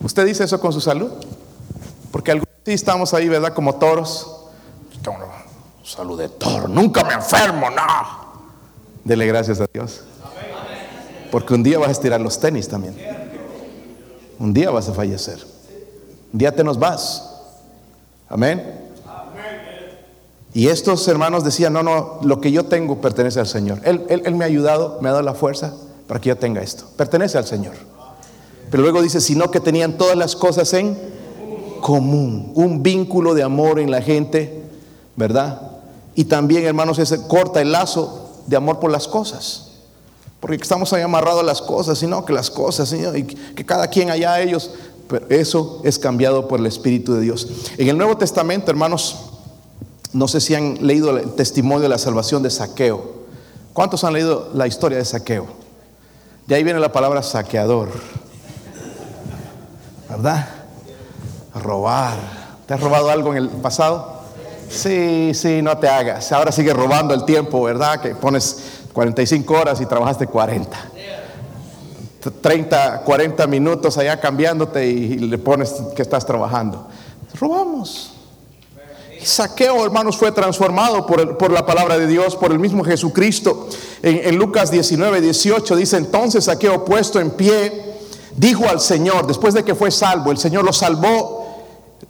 [0.01, 1.11] ¿Usted dice eso con su salud?
[2.11, 3.55] Porque algunos estamos ahí, ¿verdad?
[3.55, 4.39] Como toros.
[5.85, 6.69] Salud de toro.
[6.69, 7.83] Nunca me enfermo, no.
[9.05, 10.05] Dele gracias a Dios.
[11.33, 12.95] Porque un día vas a estirar los tenis también.
[14.39, 15.39] Un día vas a fallecer.
[16.33, 17.29] Un día te nos vas.
[18.29, 18.81] Amén.
[20.55, 23.81] Y estos hermanos decían, no, no, lo que yo tengo pertenece al Señor.
[23.85, 25.73] Él, él- él me ha ayudado, me ha dado la fuerza
[26.07, 26.85] para que yo tenga esto.
[26.97, 27.73] Pertenece al Señor.
[28.71, 30.99] Pero luego dice, sino que tenían todas las cosas en
[31.81, 34.63] común, un vínculo de amor en la gente,
[35.17, 35.71] ¿verdad?
[36.15, 39.72] Y también, hermanos, ese corta el lazo de amor por las cosas.
[40.43, 43.87] Porque estamos ahí amarrados a las cosas, sino que las cosas, Señor, y que cada
[43.87, 44.73] quien allá ellos,
[45.07, 47.47] pero eso es cambiado por el Espíritu de Dios.
[47.79, 49.31] En el Nuevo Testamento, hermanos,
[50.13, 53.23] no sé si han leído el testimonio de la salvación de Saqueo.
[53.73, 55.47] ¿Cuántos han leído la historia de Saqueo?
[56.49, 57.91] De ahí viene la palabra saqueador.
[60.09, 60.49] ¿Verdad?
[61.55, 62.19] Robar.
[62.67, 64.23] ¿Te has robado algo en el pasado?
[64.69, 66.33] Sí, sí, no te hagas.
[66.33, 68.01] Ahora sigue robando el tiempo, ¿verdad?
[68.01, 70.91] Que pones 45 horas y trabajaste 40.
[72.41, 76.87] 30, 40 minutos allá cambiándote y le pones que estás trabajando.
[77.35, 78.13] Robamos.
[79.25, 83.69] Saqueo, hermanos, fue transformado por, por la palabra de Dios, por el mismo Jesucristo.
[84.03, 87.73] En, en Lucas 19, 18 dice, entonces Saqueo puesto en pie,
[88.37, 91.65] dijo al Señor, después de que fue salvo, el Señor lo salvó,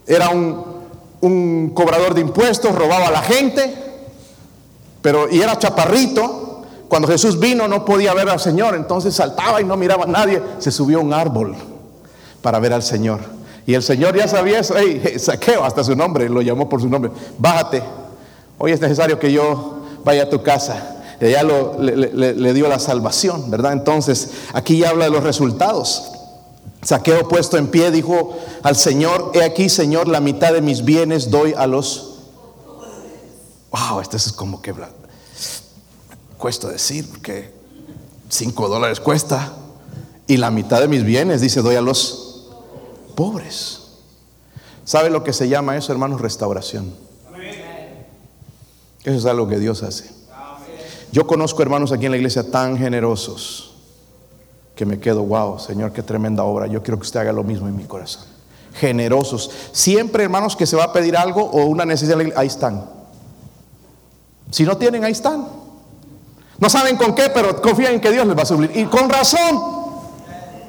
[0.07, 0.65] era un,
[1.21, 3.75] un cobrador de impuestos, robaba a la gente,
[5.01, 6.42] pero y era chaparrito.
[6.93, 10.43] Cuando Jesús vino no podía ver al Señor, entonces saltaba y no miraba a nadie,
[10.59, 11.57] se subió a un árbol
[12.43, 13.21] para ver al Señor.
[13.65, 14.75] Y el Señor ya sabía eso,
[15.17, 17.83] saqueo hasta su nombre, lo llamó por su nombre, bájate,
[18.59, 21.03] hoy es necesario que yo vaya a tu casa.
[21.19, 21.43] Y allá
[21.79, 23.73] le, le- dio la salvación, ¿verdad?
[23.73, 26.13] Entonces, aquí ya habla de los resultados.
[26.83, 31.31] Saqueo puesto en pie dijo al Señor, he aquí, Señor, la mitad de mis bienes
[31.31, 32.19] doy a los...
[33.71, 34.75] Wow, esto es como que
[36.43, 37.53] cuesta decir, porque
[38.29, 39.53] cinco dólares cuesta.
[40.27, 42.49] Y la mitad de mis bienes, dice, doy a los
[43.15, 43.83] pobres.
[44.85, 46.21] ¿Sabe lo que se llama eso, hermanos?
[46.21, 46.93] Restauración.
[49.05, 50.11] Eso es algo que Dios hace.
[51.13, 53.75] Yo conozco hermanos aquí en la iglesia tan generosos
[54.75, 56.67] que me quedo, wow, Señor, qué tremenda obra.
[56.67, 58.25] Yo quiero que usted haga lo mismo en mi corazón.
[58.75, 59.49] Generosos.
[59.71, 62.85] Siempre, hermanos, que se va a pedir algo o una necesidad, ahí están.
[64.51, 65.62] Si no tienen, ahí están.
[66.63, 68.71] No saben con qué, pero confían en que Dios les va a suplir.
[68.77, 69.61] Y con razón,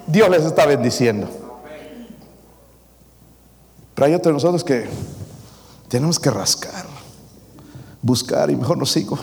[0.08, 1.30] Dios les está bendiciendo.
[3.94, 4.90] Pero hay otros de nosotros que
[5.90, 6.88] tenemos que rascar,
[8.02, 9.20] buscar y mejor no sigo.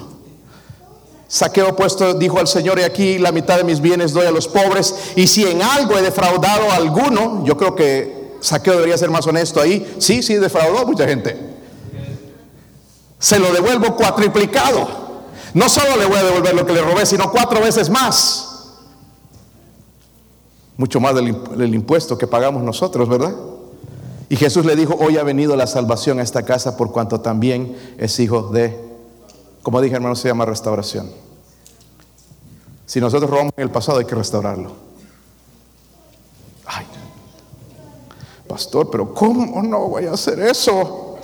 [1.27, 4.47] Saqueo puesto dijo al Señor, y aquí la mitad de mis bienes doy a los
[4.47, 9.11] pobres, y si en algo he defraudado a alguno, yo creo que Saqueo debería ser
[9.11, 11.37] más honesto ahí, sí, sí, defraudó a mucha gente.
[13.19, 15.10] Se lo devuelvo cuatriplicado.
[15.55, 18.47] No solo le voy a devolver lo que le robé, sino cuatro veces más.
[20.77, 23.35] Mucho más del, imp- del impuesto que pagamos nosotros, ¿verdad?
[24.29, 27.77] Y Jesús le dijo, hoy ha venido la salvación a esta casa por cuanto también
[27.99, 28.81] es hijo de,
[29.63, 31.11] como dije hermano, se llama restauración.
[32.87, 34.73] Si nosotros robamos en el pasado hay que restaurarlo.
[36.65, 36.87] Ay,
[38.49, 41.19] pastor, pero ¿cómo no voy a hacer eso?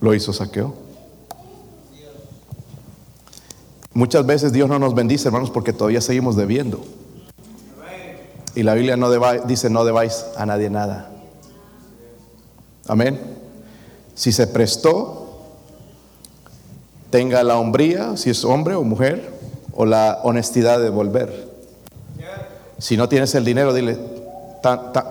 [0.00, 0.87] Lo hizo Saqueo.
[3.98, 6.84] Muchas veces Dios no nos bendice, hermanos, porque todavía seguimos debiendo.
[8.54, 9.10] Y la Biblia no
[9.44, 11.10] dice, no debáis a nadie nada.
[12.86, 13.20] Amén.
[14.14, 15.40] Si se prestó,
[17.10, 19.32] tenga la hombría, si es hombre o mujer,
[19.72, 21.48] o la honestidad de devolver.
[22.78, 23.98] Si no tienes el dinero, dile,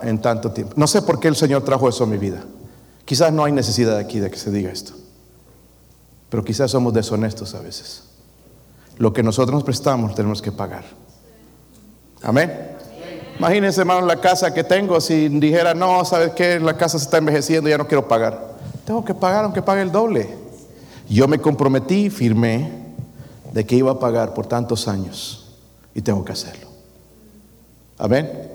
[0.00, 0.72] en tanto tiempo.
[0.76, 2.42] No sé por qué el Señor trajo eso a mi vida.
[3.04, 4.94] Quizás no hay necesidad aquí de que se diga esto,
[6.30, 8.04] pero quizás somos deshonestos a veces.
[8.98, 10.84] Lo que nosotros nos prestamos tenemos que pagar.
[12.22, 12.76] Amén.
[13.38, 16.58] Imagínense, hermano, la casa que tengo, si dijera, no, ¿sabes qué?
[16.58, 18.56] La casa se está envejeciendo, ya no quiero pagar.
[18.84, 20.28] Tengo que pagar aunque pague el doble.
[21.08, 22.72] Yo me comprometí, firmé,
[23.52, 25.56] de que iba a pagar por tantos años
[25.94, 26.66] y tengo que hacerlo.
[27.96, 28.50] Amén.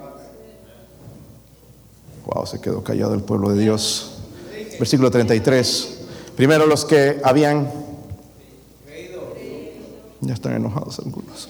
[2.25, 4.17] Wow, se quedó callado el pueblo de Dios.
[4.77, 5.99] Versículo 33.
[6.35, 7.82] Primero los que habían...
[10.25, 11.49] Ya están enojados algunos.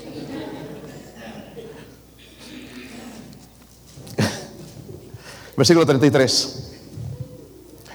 [5.57, 6.71] Versículo 33.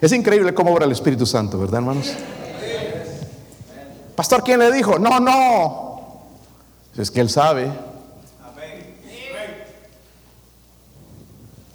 [0.00, 2.12] Es increíble cómo obra el Espíritu Santo, ¿verdad, hermanos?
[4.14, 5.00] Pastor, ¿quién le dijo?
[5.00, 6.22] No, no.
[6.96, 7.72] Es que él sabe.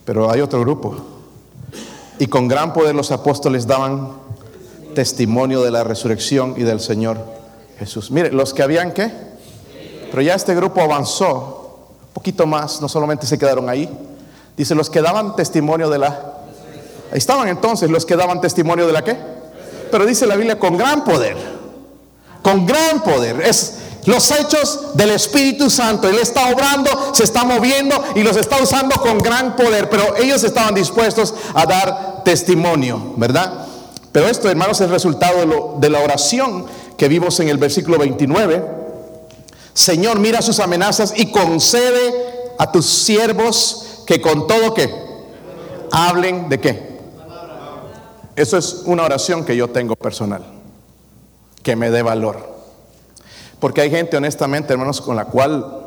[0.06, 0.96] Pero hay otro grupo.
[2.20, 4.14] Y con gran poder los apóstoles daban
[4.96, 7.43] testimonio de la resurrección y del Señor
[7.80, 8.12] Jesús.
[8.12, 9.12] Mire, los que habían qué.
[10.10, 13.90] Pero ya este grupo avanzó un poquito más, no solamente se quedaron ahí.
[14.56, 16.34] Dice, los que daban testimonio de la...
[17.12, 19.18] Estaban entonces los que daban testimonio de la qué.
[19.92, 21.36] Pero dice la Biblia con gran poder.
[22.42, 23.42] Con gran poder.
[23.42, 26.08] Es los hechos del Espíritu Santo.
[26.08, 29.90] Él está obrando, se está moviendo y los está usando con gran poder.
[29.90, 33.66] Pero ellos estaban dispuestos a dar testimonio, ¿verdad?
[34.12, 36.66] Pero esto, hermanos, es el resultado de la oración
[36.98, 38.64] que vimos en el versículo 29.
[39.74, 42.14] Señor, mira sus amenazas y concede
[42.60, 44.90] a tus siervos que con todo que
[45.92, 46.94] hablen de qué.
[48.36, 50.44] Eso es una oración que yo tengo personal,
[51.62, 52.52] que me dé valor.
[53.60, 55.84] Porque hay gente, honestamente, hermanos, con la cual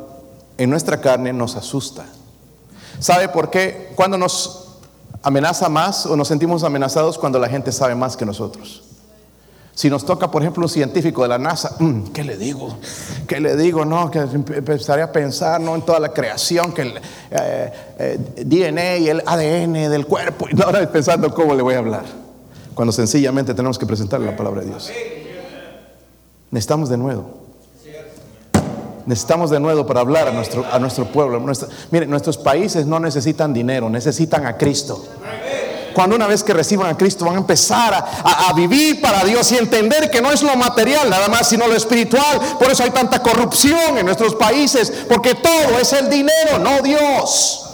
[0.56, 2.06] en nuestra carne nos asusta.
[3.00, 3.92] ¿Sabe por qué?
[3.94, 4.68] Cuando nos
[5.22, 8.85] amenaza más o nos sentimos amenazados cuando la gente sabe más que nosotros.
[9.76, 12.78] Si nos toca, por ejemplo, un científico de la NASA, mm, ¿qué le digo?
[13.26, 13.84] ¿Qué le digo?
[13.84, 15.74] No, que empezaría a pensar ¿no?
[15.74, 16.96] en toda la creación, que el
[17.30, 20.46] eh, eh, DNA y el ADN del cuerpo.
[20.50, 22.04] Y ahora pensando cómo le voy a hablar.
[22.74, 24.90] Cuando sencillamente tenemos que presentarle la palabra de Dios.
[26.50, 27.46] Necesitamos de nuevo
[29.06, 31.40] necesitamos de nuevo para hablar a nuestro, a nuestro pueblo.
[31.90, 35.04] miren, nuestros países no necesitan dinero, necesitan a Cristo.
[35.96, 39.56] Cuando una vez que reciban a Cristo van a empezar a, vivir para Dios y
[39.56, 42.38] entender que no es lo material nada más, sino lo espiritual.
[42.58, 47.70] Por eso hay tanta corrupción en nuestros países, porque todo es el dinero, no Dios.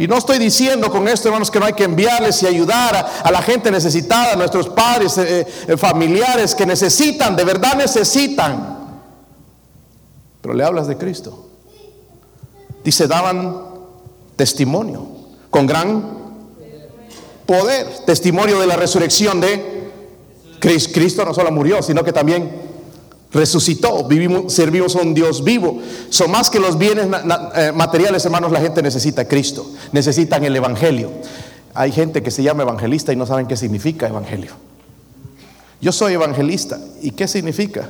[0.00, 3.30] Y no estoy diciendo con esto, hermanos, que no hay que enviarles y ayudar a,
[3.30, 8.78] la gente necesitada, a nuestros padres, eh, eh, familiares que necesitan, de verdad necesitan.
[10.42, 11.50] Pero le hablas de Cristo.
[12.82, 13.62] Dice, daban
[14.34, 15.06] testimonio
[15.50, 16.19] con gran
[17.50, 19.90] poder, testimonio de la resurrección de
[20.60, 20.92] Cristo.
[20.94, 22.48] Cristo no solo murió, sino que también
[23.32, 24.06] resucitó.
[24.06, 25.80] Vivimos, servimos a un Dios vivo.
[26.10, 27.08] Son más que los bienes
[27.56, 31.10] eh, materiales, hermanos, la gente necesita Cristo, necesitan el Evangelio.
[31.74, 34.52] Hay gente que se llama evangelista y no saben qué significa evangelio.
[35.80, 36.78] Yo soy evangelista.
[37.02, 37.88] ¿Y qué significa?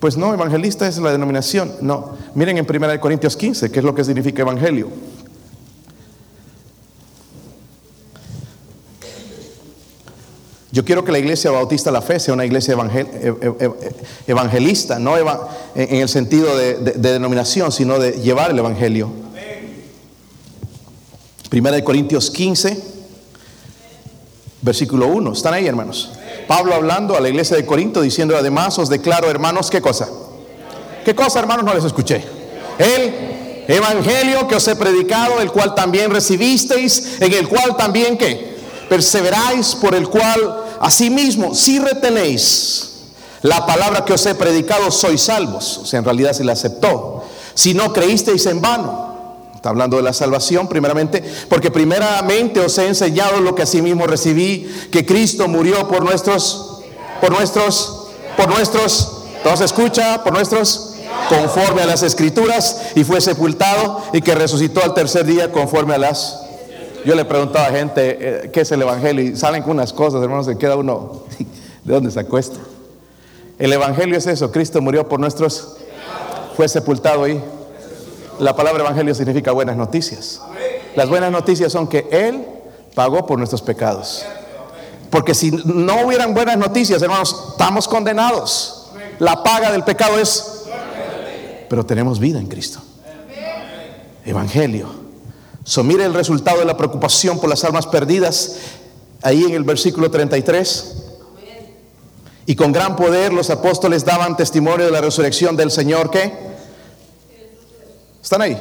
[0.00, 1.72] Pues no, evangelista es la denominación.
[1.80, 4.88] No, miren en 1 Corintios 15, qué es lo que significa evangelio.
[10.72, 13.70] Yo quiero que la iglesia bautista la fe sea una iglesia e, e, e,
[14.28, 15.16] evangelista, no
[15.74, 19.10] en el sentido de, denominación, sino de llevar el evangelio.
[21.48, 22.80] Primera de Corintios 15,
[24.62, 25.32] versículo 1.
[25.32, 26.12] ¿Están ahí, hermanos?
[26.46, 30.08] Pablo hablando a la iglesia de Corinto diciendo, además os declaro, hermanos, ¿qué cosa?
[31.04, 31.64] ¿Qué cosa, hermanos?
[31.64, 32.24] No les escuché.
[32.78, 33.12] El
[33.66, 38.49] evangelio que os he predicado, el cual también recibisteis, en el cual también que
[38.90, 42.90] perseveráis, por el cual asimismo, si retenéis
[43.42, 45.78] la palabra que os he predicado, sois salvos.
[45.78, 47.24] O sea, en realidad se la aceptó.
[47.54, 49.08] Si no creísteis en vano.
[49.54, 54.66] Está hablando de la salvación primeramente, porque primeramente os he enseñado lo que asimismo recibí,
[54.90, 56.80] que Cristo murió por nuestros,
[57.20, 58.06] por nuestros,
[58.38, 60.94] por nuestros, todos escucha, por nuestros,
[61.28, 65.98] conforme a las escrituras, y fue sepultado y que resucitó al tercer día conforme a
[65.98, 66.49] las...
[67.04, 69.24] Yo le preguntaba a gente, eh, ¿qué es el Evangelio?
[69.24, 71.24] Y salen con unas cosas, hermanos, se queda uno,
[71.84, 72.58] ¿de dónde se acuesta?
[73.58, 75.76] El Evangelio es eso, Cristo murió por nuestros,
[76.56, 77.40] fue sepultado y
[78.38, 80.40] la palabra evangelio significa buenas noticias.
[80.96, 82.46] Las buenas noticias son que Él
[82.94, 84.24] pagó por nuestros pecados.
[85.10, 88.90] Porque si no hubieran buenas noticias, hermanos, estamos condenados.
[89.18, 90.64] La paga del pecado es...
[91.68, 92.80] Pero tenemos vida en Cristo.
[94.24, 94.99] Evangelio.
[95.64, 98.56] So, mire el resultado de la preocupación por las almas perdidas
[99.22, 100.96] ahí en el versículo 33.
[102.46, 106.10] Y con gran poder los apóstoles daban testimonio de la resurrección del Señor.
[106.10, 106.32] ¿Qué?
[108.22, 108.60] ¿Están ahí?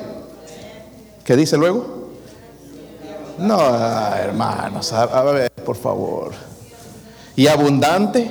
[1.23, 2.09] ¿Qué dice luego?
[3.39, 3.59] No,
[4.15, 6.33] hermanos, a ver, por favor.
[7.35, 8.29] Y abundante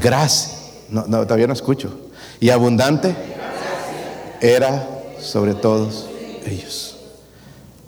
[0.00, 0.58] gracia.
[0.88, 1.92] No, no, todavía no escucho.
[2.40, 3.14] Y abundante
[4.40, 4.86] era
[5.20, 6.06] sobre todos
[6.46, 6.93] ellos.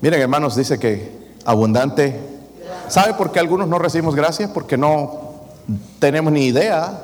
[0.01, 1.11] Miren, hermanos, dice que
[1.45, 2.19] abundante.
[2.87, 4.53] ¿Sabe por qué algunos no recibimos gracia?
[4.53, 5.27] Porque no
[5.99, 7.01] tenemos ni idea,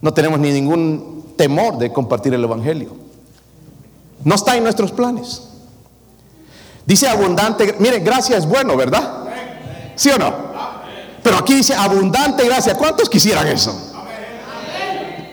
[0.00, 2.90] no tenemos ni ningún temor de compartir el Evangelio.
[4.24, 5.42] No está en nuestros planes.
[6.84, 9.24] Dice abundante, miren, gracia es bueno, ¿verdad?
[9.96, 10.52] ¿Sí o no?
[11.22, 12.76] Pero aquí dice abundante gracia.
[12.76, 13.74] ¿Cuántos quisieran eso?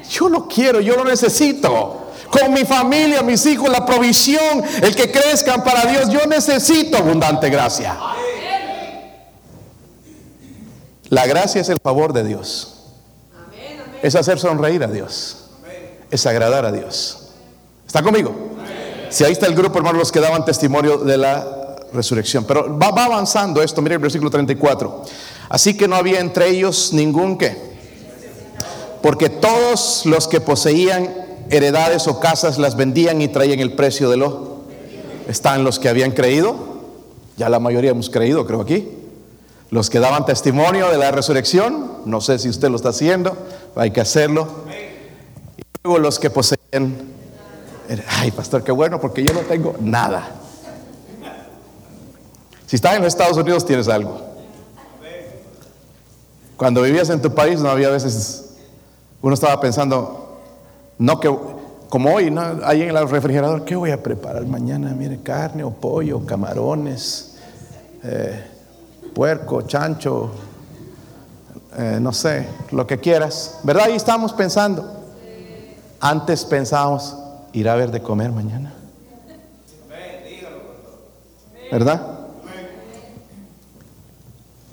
[0.10, 1.99] Yo lo quiero, yo lo necesito.
[2.32, 7.50] Con mi familia, mis hijos, la provisión, el que crezcan para Dios, yo necesito abundante
[7.50, 7.98] gracia.
[11.10, 12.76] La gracia es el favor de Dios.
[14.04, 15.50] Es hacer sonreír a Dios.
[16.12, 17.30] Es agradar a Dios.
[17.86, 18.36] ¿Está conmigo?
[19.10, 22.46] Si ahí está el grupo, hermanos, los que daban testimonio de la resurrección.
[22.46, 23.82] Pero va, va avanzando esto.
[23.82, 25.04] Mire el versículo 34.
[25.50, 27.58] Así que no había entre ellos ningún que.
[29.02, 34.18] Porque todos los que poseían heredades o casas las vendían y traían el precio de
[34.18, 34.60] lo.
[35.28, 36.56] Están los que habían creído.
[37.38, 38.90] Ya la mayoría hemos creído, creo aquí.
[39.72, 43.38] Los que daban testimonio de la resurrección, no sé si usted lo está haciendo,
[43.76, 44.48] hay que hacerlo.
[45.58, 46.96] Y luego los que poseían,
[48.08, 50.32] ay pastor, qué bueno, porque yo no tengo nada.
[52.66, 54.22] Si estás en los Estados Unidos tienes algo.
[56.58, 58.50] Cuando vivías en tu país no había veces,
[59.22, 60.29] uno estaba pensando,
[61.00, 61.36] no que,
[61.90, 62.42] como hoy, ¿no?
[62.64, 64.94] ahí en el refrigerador, ¿qué voy a preparar mañana?
[64.96, 67.38] Mire, carne o pollo, camarones.
[68.04, 68.44] Eh,
[69.14, 70.32] puerco, chancho,
[71.78, 73.60] eh, no sé, lo que quieras.
[73.64, 73.86] ¿Verdad?
[73.86, 74.98] Ahí estamos pensando.
[76.00, 77.16] Antes pensábamos,
[77.54, 78.74] ir a ver de comer mañana.
[81.72, 82.02] ¿Verdad?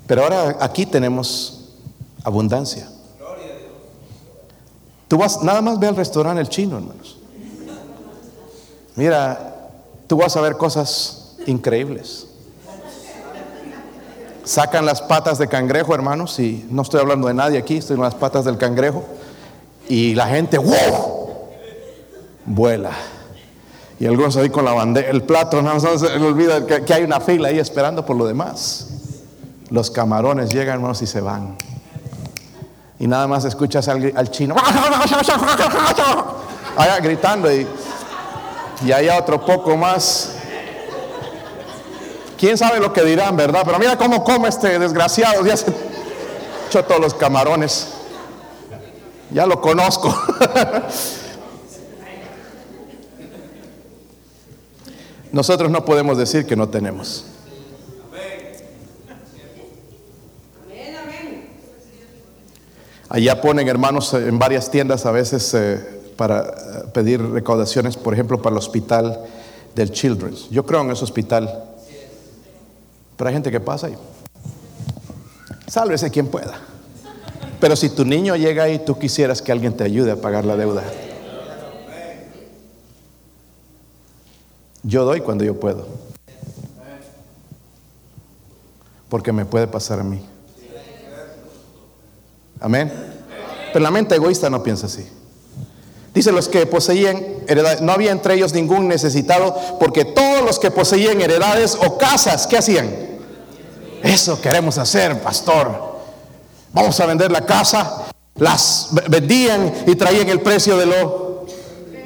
[0.07, 1.73] Pero ahora aquí tenemos
[2.23, 2.89] abundancia.
[5.07, 7.17] Tú vas, nada más ve al restaurante el chino, hermanos.
[8.95, 9.69] Mira,
[10.07, 12.27] tú vas a ver cosas increíbles.
[14.43, 18.01] Sacan las patas de cangrejo, hermanos, y no estoy hablando de nadie aquí, estoy en
[18.01, 19.03] las patas del cangrejo.
[19.89, 21.27] Y la gente, ¡wow!
[22.45, 22.91] Vuela.
[23.99, 27.19] Y algunos ahí con la bandera, el plato, no, se olvida que, que hay una
[27.19, 28.87] fila ahí esperando por lo demás.
[29.69, 31.57] Los camarones llegan, hermanos, y se van.
[32.99, 34.55] Y nada más escuchas al, al chino
[36.77, 37.67] allá gritando y,
[38.85, 40.37] y allá otro poco más
[42.37, 43.63] quién sabe lo que dirán, ¿verdad?
[43.65, 45.73] Pero mira cómo come este desgraciado, ya se
[46.67, 47.89] echó todos los camarones.
[49.31, 50.07] Ya lo conozco.
[55.33, 57.25] Nosotros no podemos decir que no tenemos.
[63.09, 65.79] Allá ponen hermanos en varias tiendas a veces eh,
[66.17, 69.19] para eh, pedir recaudaciones, por ejemplo, para el hospital
[69.75, 70.49] del Children's.
[70.49, 71.67] Yo creo en ese hospital
[73.17, 73.97] pero hay gente que pasa y
[75.67, 76.59] sálvese quien pueda.
[77.59, 80.55] Pero si tu niño llega ahí, tú quisieras que alguien te ayude a pagar la
[80.55, 80.83] deuda.
[84.83, 85.87] Yo doy cuando yo puedo.
[89.09, 90.23] Porque me puede pasar a mí.
[92.59, 92.91] Amén.
[93.73, 95.07] Pero la mente egoísta no piensa así.
[96.13, 100.71] Dice los que poseían heredades, no había entre ellos ningún necesitado, porque todos los que
[100.71, 102.89] poseían heredades o casas, ¿qué hacían?
[104.01, 105.97] Eso queremos hacer, pastor.
[106.73, 111.45] Vamos a vender la casa, las vendían y traían el precio de lo...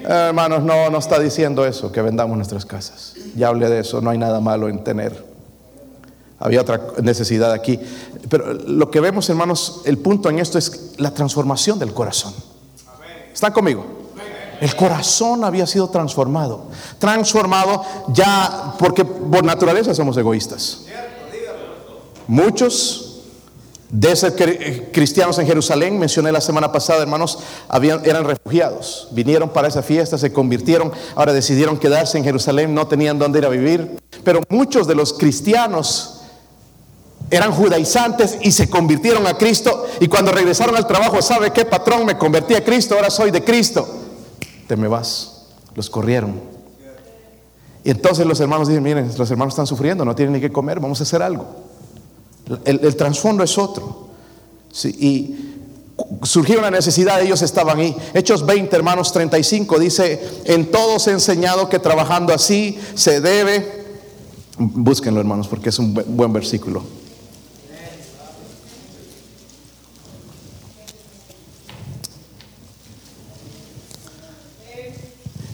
[0.03, 3.13] hermanos, no, no está diciendo eso, que vendamos nuestras casas.
[3.35, 5.30] Ya hablé de eso, no hay nada malo en tener.
[6.41, 7.79] Había otra necesidad aquí.
[8.29, 12.33] Pero lo que vemos, hermanos, el punto en esto es la transformación del corazón.
[13.33, 13.85] ¿Están conmigo?
[14.59, 16.65] El corazón había sido transformado.
[16.99, 20.81] Transformado ya porque por naturaleza somos egoístas.
[22.27, 23.07] Muchos
[23.89, 24.33] de esos
[24.93, 29.09] cristianos en Jerusalén, mencioné la semana pasada, hermanos, habían, eran refugiados.
[29.11, 33.45] Vinieron para esa fiesta, se convirtieron, ahora decidieron quedarse en Jerusalén, no tenían dónde ir
[33.45, 33.99] a vivir.
[34.23, 36.20] Pero muchos de los cristianos
[37.31, 39.87] eran judaizantes y se convirtieron a Cristo.
[39.99, 42.05] Y cuando regresaron al trabajo, ¿sabe qué patrón?
[42.05, 44.01] Me convertí a Cristo, ahora soy de Cristo
[44.71, 45.47] te me vas.
[45.75, 46.39] Los corrieron.
[47.83, 50.79] Y entonces los hermanos dicen, miren, los hermanos están sufriendo, no tienen ni qué comer,
[50.79, 51.45] vamos a hacer algo.
[52.63, 54.07] El, el trasfondo es otro.
[54.85, 55.35] Y
[56.23, 57.97] surgió una necesidad, ellos estaban ahí.
[58.13, 63.83] Hechos 20, hermanos 35, dice, en todos he enseñado que trabajando así se debe,
[64.57, 66.81] búsquenlo hermanos, porque es un buen versículo.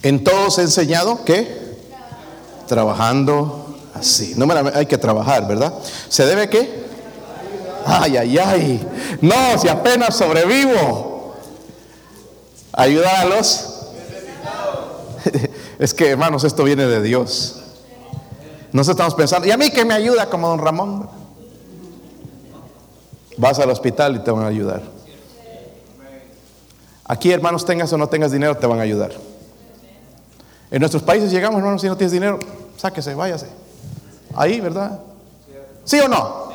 [0.04, 1.68] En todos he enseñado que
[2.68, 4.34] trabajando así.
[4.36, 5.74] No hay que trabajar, ¿verdad?
[6.10, 6.86] ¿Se debe qué?
[7.86, 8.88] Ay, ay, ay.
[9.22, 11.36] No, si apenas sobrevivo.
[12.74, 13.74] Ayudar a los.
[15.80, 17.62] Es que, hermanos, esto viene de Dios.
[18.72, 21.08] Nosotros estamos pensando, ¿y a mí que me ayuda como don Ramón?
[23.38, 24.82] Vas al hospital y te van a ayudar.
[27.06, 29.12] Aquí, hermanos, tengas o no tengas dinero, te van a ayudar.
[30.70, 32.40] En nuestros países llegamos, hermanos, si no tienes dinero,
[32.78, 33.48] sáquese, váyase.
[34.36, 35.00] Ahí, ¿verdad?
[35.86, 36.48] ¿Sí o no?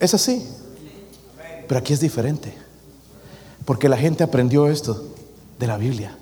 [0.00, 0.48] Es así.
[1.66, 2.54] Pero aquí es diferente.
[3.64, 5.04] Porque la gente aprendió esto
[5.58, 6.16] de la Biblia.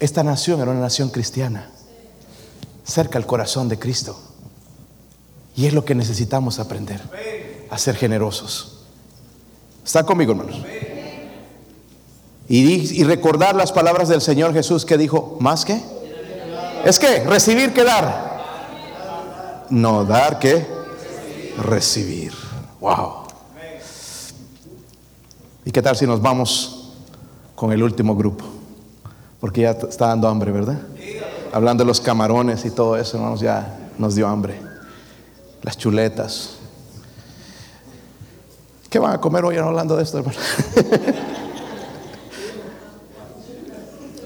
[0.00, 1.70] Esta nación era una nación cristiana,
[2.84, 4.18] cerca al corazón de Cristo.
[5.54, 7.00] Y es lo que necesitamos aprender,
[7.70, 8.84] a ser generosos.
[9.84, 10.62] ¿Está conmigo, hermanos?
[12.48, 15.80] Y, recordar las palabras del Señor Jesús que dijo, ¿más que?
[16.84, 17.24] ¿Es que?
[17.24, 19.66] ¿Recibir que dar?
[19.70, 20.64] No, dar que
[21.58, 22.32] recibir.
[22.80, 23.26] Wow.
[25.64, 26.92] ¿Y qué tal si nos vamos
[27.56, 28.44] con el último grupo?
[29.40, 30.78] Porque ya está dando hambre, ¿verdad?
[31.52, 34.60] Hablando de los camarones y todo eso, hermanos, ya nos dio hambre.
[35.62, 36.58] Las chuletas.
[38.88, 40.38] ¿Qué van a comer hoy hablando de esto, hermano?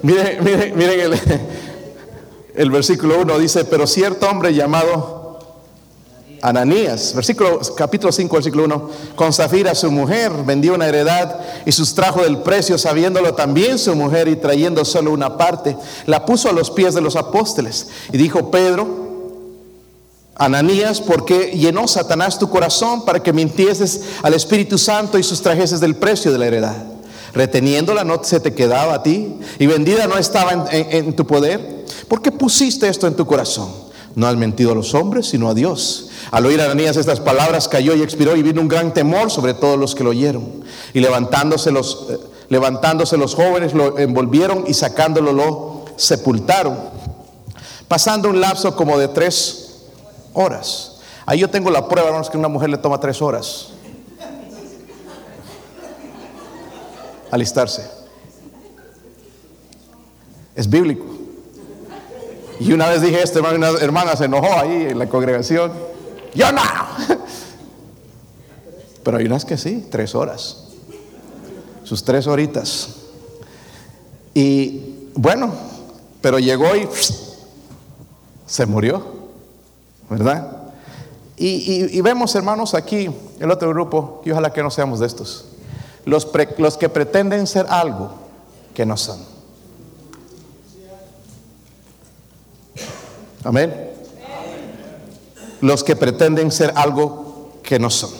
[0.03, 1.21] miren, miren, miren el,
[2.55, 5.21] el versículo 1 dice, pero cierto hombre llamado
[6.43, 12.23] Ananías, versículo, capítulo 5, versículo 1, con Zafira su mujer vendió una heredad y sustrajo
[12.23, 15.77] del precio, sabiéndolo también su mujer y trayendo solo una parte,
[16.07, 19.11] la puso a los pies de los apóstoles y dijo, Pedro,
[20.35, 25.81] Ananías, ¿por qué llenó Satanás tu corazón para que mintieses al Espíritu Santo y sustrajeses
[25.81, 27.00] del precio de la heredad?
[27.33, 31.87] Reteniéndola no se te quedaba a ti y vendida no estaba en tu poder.
[32.09, 33.91] ¿Por qué pusiste esto en tu corazón?
[34.14, 36.09] No has mentido a los hombres, sino a Dios.
[36.31, 39.78] Al oír Ananías estas palabras, cayó y expiró y vino un gran temor sobre todos
[39.78, 40.64] los que lo oyeron.
[40.93, 42.18] Y levantándose los, eh,
[42.49, 46.76] levantándose los jóvenes lo envolvieron y sacándolo lo sepultaron.
[47.87, 49.83] Pasando un lapso como de tres
[50.33, 50.97] horas.
[51.26, 53.68] Ahí yo tengo la prueba, hermanos, que una mujer le toma tres horas.
[57.31, 57.89] Alistarse.
[60.55, 61.05] Es bíblico.
[62.59, 65.72] Y una vez dije esto, hermano, una hermana se enojó ahí en la congregación.
[66.35, 66.62] Yo no.
[69.03, 70.64] Pero hay unas que sí, tres horas.
[71.85, 72.97] Sus tres horitas.
[74.35, 75.53] Y bueno,
[76.20, 76.89] pero llegó y
[78.47, 79.03] se murió,
[80.09, 80.57] ¿verdad?
[81.37, 85.47] Y, vemos, hermanos, aquí el otro grupo, y ojalá que no seamos de estos,
[86.05, 86.27] los,
[86.79, 88.13] que pretenden ser algo
[88.75, 89.21] que no son.
[93.45, 93.91] Amén.
[95.61, 98.11] Los que pretenden ser algo que no son.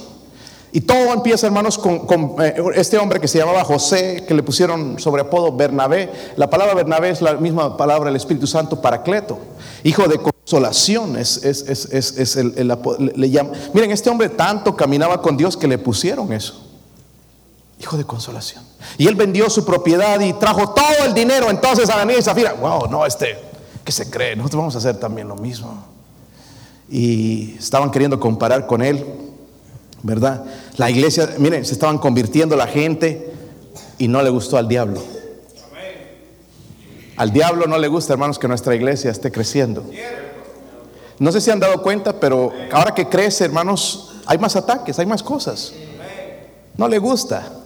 [0.73, 5.01] Y todo empieza, hermanos, con, eh, este hombre que se llamaba José, que le pusieron
[5.01, 6.11] sobre apodo Bernabé.
[6.37, 9.39] La palabra Bernabé es la misma palabra del Espíritu Santo, Paracleto,
[9.83, 11.17] hijo de consolación.
[11.17, 12.69] Es, es, el,
[13.17, 13.51] le, llama.
[13.75, 16.70] Miren, este hombre tanto caminaba con Dios que le pusieron eso.
[17.81, 18.63] Hijo de consolación.
[18.99, 21.51] Y él vendió su propiedad y trajo todo el dinero.
[21.51, 23.51] Entonces Ananías y Zafira, wow, no, este,
[23.85, 24.37] ¿Qué se cree?
[24.37, 25.85] Nosotros vamos a hacer también lo mismo.
[26.89, 29.05] Y estaban queriendo comparar con él,
[30.03, 30.45] ¿verdad?
[30.77, 33.33] La iglesia, miren, se estaban convirtiendo la gente
[33.99, 35.03] y no le gustó al diablo.
[37.17, 39.85] Al diablo no le gusta, hermanos, que nuestra iglesia esté creciendo.
[41.19, 45.07] No sé si han dado cuenta, pero ahora que crece, hermanos, hay más ataques, hay
[45.07, 45.73] más cosas.
[46.77, 47.60] No le gusta.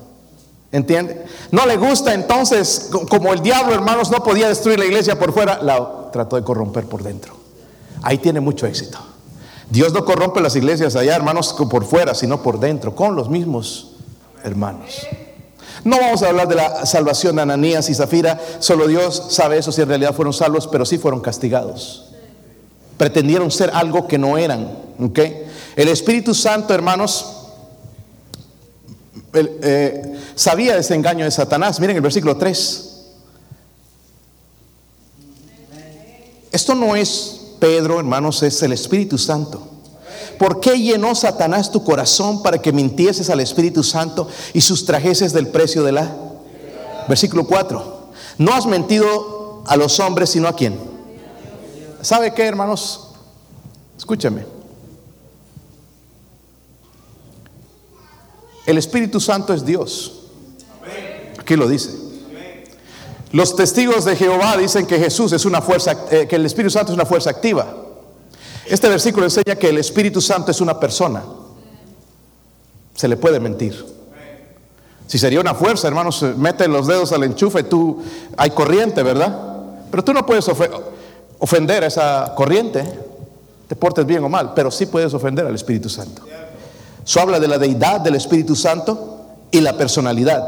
[0.74, 1.24] ¿Entiende?
[1.52, 5.62] No le gusta entonces, como el diablo, hermanos, no podía destruir la iglesia por fuera,
[5.62, 7.32] la trató de corromper por dentro.
[8.02, 8.98] Ahí tiene mucho éxito.
[9.70, 13.92] Dios no corrompe las iglesias allá, hermanos, por fuera, sino por dentro, con los mismos
[14.42, 15.06] hermanos.
[15.84, 19.70] No vamos a hablar de la salvación de Ananías y Zafira, solo Dios sabe eso
[19.70, 22.06] si en realidad fueron salvos, pero sí fueron castigados.
[22.96, 24.76] Pretendieron ser algo que no eran.
[25.76, 27.33] El Espíritu Santo, hermanos,
[29.34, 31.80] eh, sabía ese engaño de Satanás.
[31.80, 32.90] Miren el versículo 3.
[36.52, 39.68] Esto no es Pedro, hermanos, es el Espíritu Santo.
[40.38, 45.48] ¿Por qué llenó Satanás tu corazón para que mintieses al Espíritu Santo y sustrajeses del
[45.48, 46.16] precio de la?
[47.08, 48.10] Versículo 4.
[48.38, 50.78] No has mentido a los hombres, sino a quién.
[52.02, 53.08] ¿Sabe qué, hermanos?
[53.96, 54.53] Escúchame.
[58.66, 60.20] El Espíritu Santo es Dios.
[61.38, 61.90] Aquí lo dice.
[63.32, 66.92] Los testigos de Jehová dicen que Jesús es una fuerza, eh, que el Espíritu Santo
[66.92, 67.66] es una fuerza activa.
[68.64, 71.22] Este versículo enseña que el Espíritu Santo es una persona.
[72.94, 73.84] Se le puede mentir.
[75.06, 78.02] Si sería una fuerza, hermanos, mete los dedos al enchufe, tú
[78.36, 79.36] hay corriente, ¿verdad?
[79.90, 80.48] Pero tú no puedes
[81.38, 82.84] ofender a esa corriente,
[83.68, 86.22] te portes bien o mal, pero sí puedes ofender al Espíritu Santo.
[87.04, 90.42] Eso habla de la deidad del Espíritu Santo y la personalidad.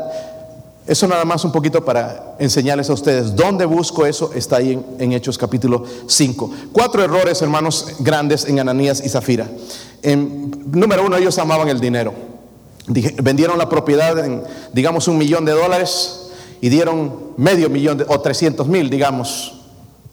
[0.86, 3.34] Eso nada más un poquito para enseñarles a ustedes.
[3.34, 4.30] ¿Dónde busco eso?
[4.34, 6.50] Está ahí en, Hechos capítulo 5.
[6.72, 9.48] Cuatro errores, hermanos, grandes en Ananías y Zafira.
[10.02, 12.14] En, número uno, ellos amaban el dinero.
[13.20, 16.30] vendieron la propiedad en, digamos, un millón de dólares
[16.60, 19.54] y dieron medio millón o 300 mil, digamos.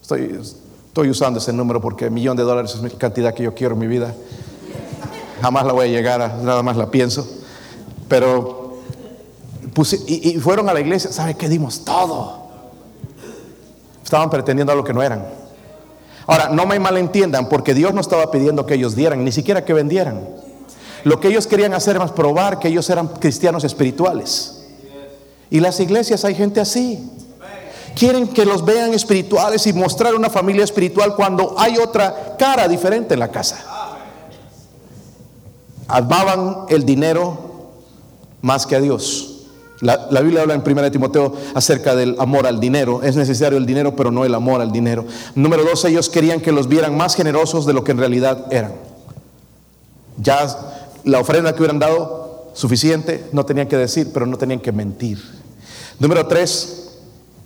[0.01, 3.79] Estoy, usando ese número porque millón de dólares es la cantidad que yo quiero en
[3.79, 4.13] mi vida.
[5.43, 7.27] Jamás la voy a llegar a, nada más la pienso.
[8.07, 8.77] Pero
[10.07, 11.83] y, fueron a la iglesia, ¿sabe qué dimos?
[11.83, 12.43] Todo.
[14.01, 15.27] Estaban pretendiendo a lo que no eran.
[16.27, 19.73] Ahora, no me malentiendan, porque Dios no estaba pidiendo que ellos dieran, ni siquiera que
[19.73, 20.25] vendieran.
[21.03, 24.63] Lo que ellos querían hacer era probar que ellos eran cristianos espirituales.
[25.49, 27.05] Y las iglesias hay gente así.
[27.97, 33.15] Quieren que los vean espirituales y mostrar una familia espiritual cuando hay otra cara diferente
[33.15, 33.72] en la casa.
[35.88, 37.38] Amaban el dinero
[38.41, 39.29] más que a Dios.
[39.81, 43.01] La, Biblia habla en 1 Timoteo acerca del amor al dinero.
[43.03, 45.05] Es necesario el dinero, pero no el amor al dinero.
[45.36, 48.73] Número dos, ellos querían que los vieran más generosos de lo que en realidad eran.
[50.21, 50.47] Ya
[51.03, 55.19] la ofrenda que hubieran dado, suficiente, no tenían que decir, pero no tenían que mentir.
[55.99, 56.99] Número tres,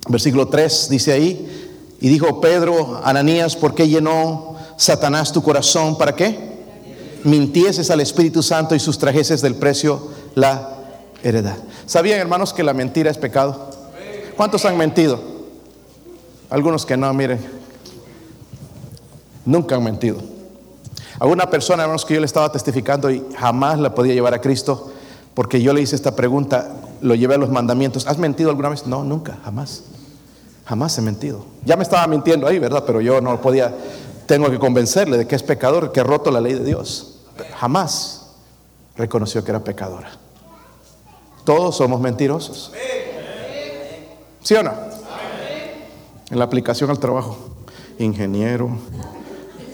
[0.08, 5.98] versículo 3 dice ahí, y dijo Pedro, Ananías, ¿por qué llenó Satanás tu corazón?
[5.98, 6.57] ¿Para qué?
[7.24, 10.78] Mintieses al Espíritu Santo y sustrajeses del precio la
[11.24, 11.58] heredad.
[11.86, 13.70] ¿Sabían, hermanos, que la mentira es pecado?
[14.36, 15.20] ¿Cuántos han mentido?
[16.50, 17.40] Algunos que no, miren.
[19.46, 20.20] Nunca han mentido.
[21.20, 24.42] A una persona, hermanos, que yo le estaba testificando y jamás la podía llevar a
[24.42, 24.92] Cristo,
[25.34, 28.06] porque yo le hice esta pregunta, lo llevé a los mandamientos.
[28.08, 28.86] ¿Has mentido alguna vez?
[28.86, 29.84] No, nunca, jamás.
[30.66, 31.46] Jamás he mentido.
[31.66, 32.84] Ya me estaba mintiendo ahí, ¿verdad?
[32.86, 33.74] Pero yo no podía,
[34.28, 37.22] tengo que convencerle de que es pecador, que ha roto la ley de Dios.
[37.58, 38.34] Jamás
[38.96, 40.12] reconoció que era pecadora.
[41.44, 42.72] Todos somos mentirosos.
[44.44, 44.74] ¿Sí o no?
[46.30, 47.38] En la aplicación al trabajo.
[48.00, 48.70] Ingeniero,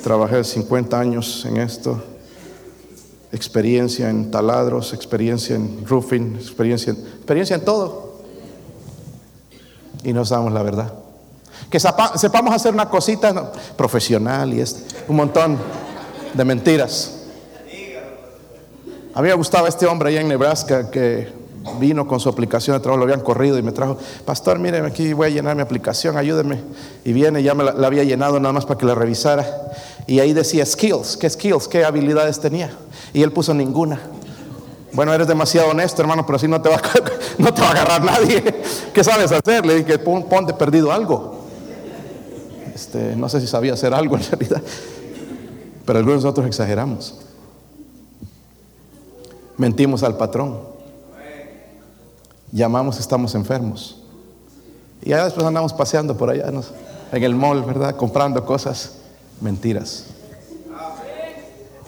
[0.03, 2.01] trabajé 50 años en esto.
[3.31, 8.19] Experiencia en taladros, experiencia en roofing, experiencia en, experiencia en todo.
[10.03, 11.02] Y no sabemos la verdad.
[11.73, 15.57] Que sepamos hacer una cosita profesional y este, un montón
[16.31, 17.15] de mentiras.
[19.15, 21.33] A mí me gustaba este hombre allá en Nebraska que
[21.79, 25.13] vino con su aplicación de trabajo, lo habían corrido y me trajo, pastor, mire, aquí
[25.13, 26.61] voy a llenar mi aplicación, ayúdeme.
[27.03, 29.43] Y viene, ya me la, había llenado nada más para que la revisara.
[30.05, 31.67] Y ahí decía skills, ¿qué skills?
[31.67, 32.69] ¿Qué habilidades tenía?
[33.13, 33.99] Y él puso ninguna.
[34.91, 36.79] Bueno, eres demasiado honesto, hermano, pero así no te va,
[37.39, 38.43] no te va a agarrar nadie.
[38.93, 39.65] ¿Qué sabes hacer?
[39.65, 41.32] Le dije, ponte perdido algo.
[42.83, 44.61] Este, no sé si sabía hacer algo en realidad,
[45.85, 47.15] pero algunos nosotros exageramos.
[49.57, 50.73] Mentimos al patrón
[52.51, 54.01] llamamos estamos enfermos.
[55.01, 56.51] Y ya después andamos paseando por allá
[57.11, 57.95] en el mall, ¿verdad?
[57.95, 58.95] Comprando cosas,
[59.39, 60.05] mentiras.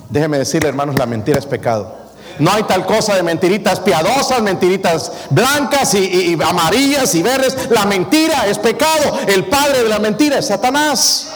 [0.09, 2.04] Déjeme decirle, hermanos, la mentira es pecado.
[2.39, 7.69] No hay tal cosa de mentiritas piadosas, mentiritas blancas y, amarillas y verdes.
[7.69, 9.19] La mentira es pecado.
[9.27, 11.27] El padre de la mentira es Satanás.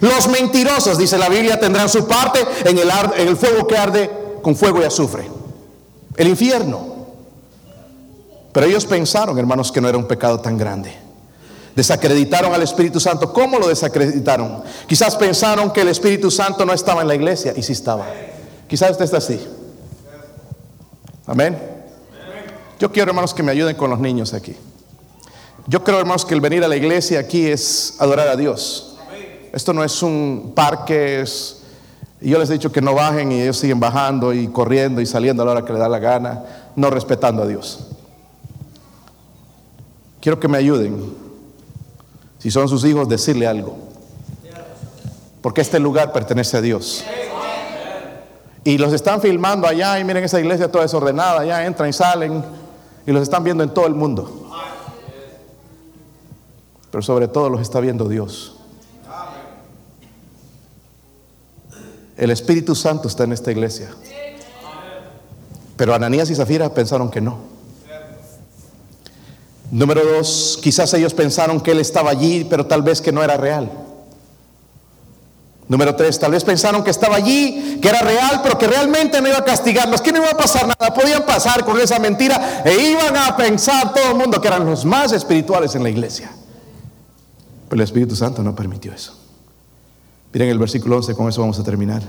[0.00, 4.10] Los mentirosos, dice la Biblia, tendrán su parte en el, en el fuego que arde
[4.42, 5.28] con fuego y azufre.
[6.16, 6.90] El infierno.
[8.52, 10.92] Pero ellos pensaron, hermanos, que no era un pecado tan grande.
[11.76, 13.32] Desacreditaron al Espíritu Santo.
[13.32, 14.62] ¿Cómo lo desacreditaron?
[14.88, 18.06] Quizás pensaron que el Espíritu Santo no estaba en la iglesia y sí estaba.
[18.70, 19.44] Quizás usted está así.
[21.26, 21.58] Amén.
[22.78, 24.54] Yo quiero, hermanos, que me ayuden con los niños aquí.
[25.66, 28.96] Yo creo, hermanos, que el venir a la iglesia aquí es adorar a Dios.
[29.52, 31.24] Esto no es un parque,
[32.20, 35.42] yo les he dicho que no bajen y ellos siguen bajando y corriendo y saliendo
[35.42, 36.44] a la hora que le da la gana,
[36.76, 37.88] no respetando a Dios.
[40.20, 41.12] Quiero que me ayuden.
[42.38, 43.76] Si son sus hijos, decirle algo.
[45.42, 47.04] Porque este lugar pertenece a Dios.
[48.70, 52.40] Y los están filmando allá y miren esa iglesia toda desordenada, allá entran y salen
[53.04, 54.48] y los están viendo en todo el mundo.
[56.88, 58.54] Pero sobre todo los está viendo Dios.
[62.16, 63.90] El Espíritu Santo está en esta iglesia.
[65.76, 67.38] Pero Ananías y Zafira pensaron que no.
[69.72, 73.36] Número dos, quizás ellos pensaron que él estaba allí, pero tal vez que no era
[73.36, 73.68] real.
[75.70, 79.28] Número tres, tal vez pensaron que estaba allí, que era real, pero que realmente no
[79.28, 80.92] iba a castigarlos, que no iba a pasar nada.
[80.92, 84.84] Podían pasar con esa mentira e iban a pensar todo el mundo que eran los
[84.84, 86.32] más espirituales en la iglesia.
[87.68, 89.16] Pero el Espíritu Santo no permitió eso.
[90.32, 92.02] Miren el versículo 11, con eso vamos a terminar.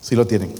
[0.00, 0.52] Si lo tienen.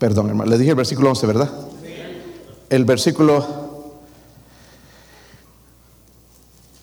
[0.00, 1.50] Perdón, hermano, le dije el versículo 11, ¿verdad?
[2.70, 3.44] El versículo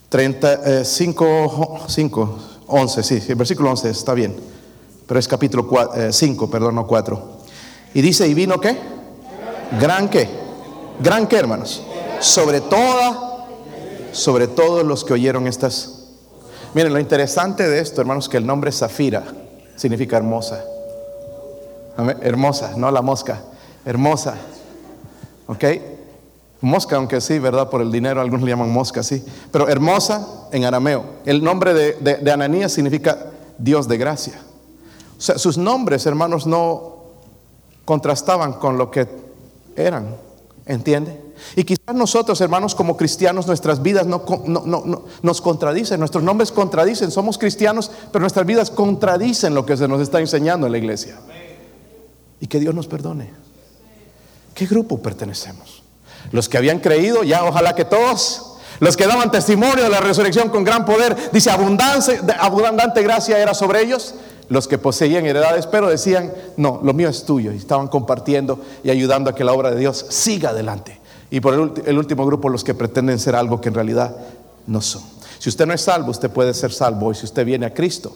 [0.10, 4.36] 35, 5, 11, sí, el versículo 11 está bien,
[5.08, 5.68] pero es capítulo
[6.12, 7.38] 5, eh, perdón, no 4.
[7.96, 8.78] Y dice, ¿y vino qué?
[9.82, 10.30] Gran qué?
[11.00, 11.82] Gran qué, hermanos.
[12.20, 13.48] Sobre toda,
[14.12, 16.04] sobre todos los que oyeron estas.
[16.76, 19.24] Miren, lo interesante de esto, hermanos, que el nombre Zafira
[19.76, 20.64] significa hermosa.
[22.22, 23.42] Hermosa, no la mosca,
[23.86, 24.36] hermosa.
[25.48, 25.64] ¿Ok?
[26.62, 27.70] Mosca, aunque sí, ¿verdad?
[27.70, 29.24] Por el dinero, algunos le llaman mosca, sí.
[29.52, 31.06] Pero hermosa en arameo.
[31.26, 33.28] El nombre de, Ananías significa
[33.58, 34.40] Dios de gracia.
[35.18, 36.98] O sea, sus nombres, hermanos, no
[37.86, 39.08] contrastaban con lo que
[39.76, 40.16] eran.
[40.66, 41.22] ¿Entiende?
[41.56, 46.52] Y quizás nosotros, hermanos, como cristianos, nuestras vidas no, no, no, nos contradicen, nuestros nombres
[46.52, 50.78] contradicen, somos cristianos, pero nuestras vidas contradicen lo que se nos está enseñando en la
[50.78, 51.18] iglesia.
[52.40, 53.32] Y que Dios nos perdone.
[54.54, 55.84] ¿Qué grupo pertenecemos?
[56.32, 58.54] Los que habían creído, ya ojalá que todos.
[58.80, 63.82] Los que daban testimonio de la resurrección con gran poder, dice abundante gracia era sobre
[63.82, 64.16] ellos.
[64.50, 67.52] Los que poseían heredades, pero decían, no, lo mío es tuyo.
[67.52, 71.00] Y estaban compartiendo y ayudando a que la obra de Dios siga adelante.
[71.30, 71.54] Y por
[71.86, 74.16] el último grupo, los que pretenden ser algo que en realidad
[74.66, 75.04] no son.
[75.40, 77.12] Si usted no es salvo, usted puede ser salvo.
[77.12, 78.16] Y si usted viene a Cristo,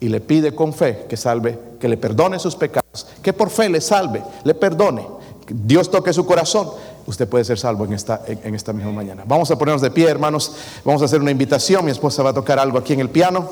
[0.00, 3.68] y le pide con fe que salve, que le perdone sus pecados, que por fe
[3.68, 5.06] le salve, le perdone,
[5.48, 6.70] Dios toque su corazón,
[7.06, 9.24] usted puede ser salvo en esta, en, esta misma mañana.
[9.26, 10.52] Vamos a ponernos de pie, hermanos,
[10.84, 13.48] vamos a hacer una invitación, mi esposa va a tocar algo aquí en el piano,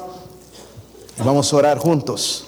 [1.24, 2.45] vamos a orar juntos.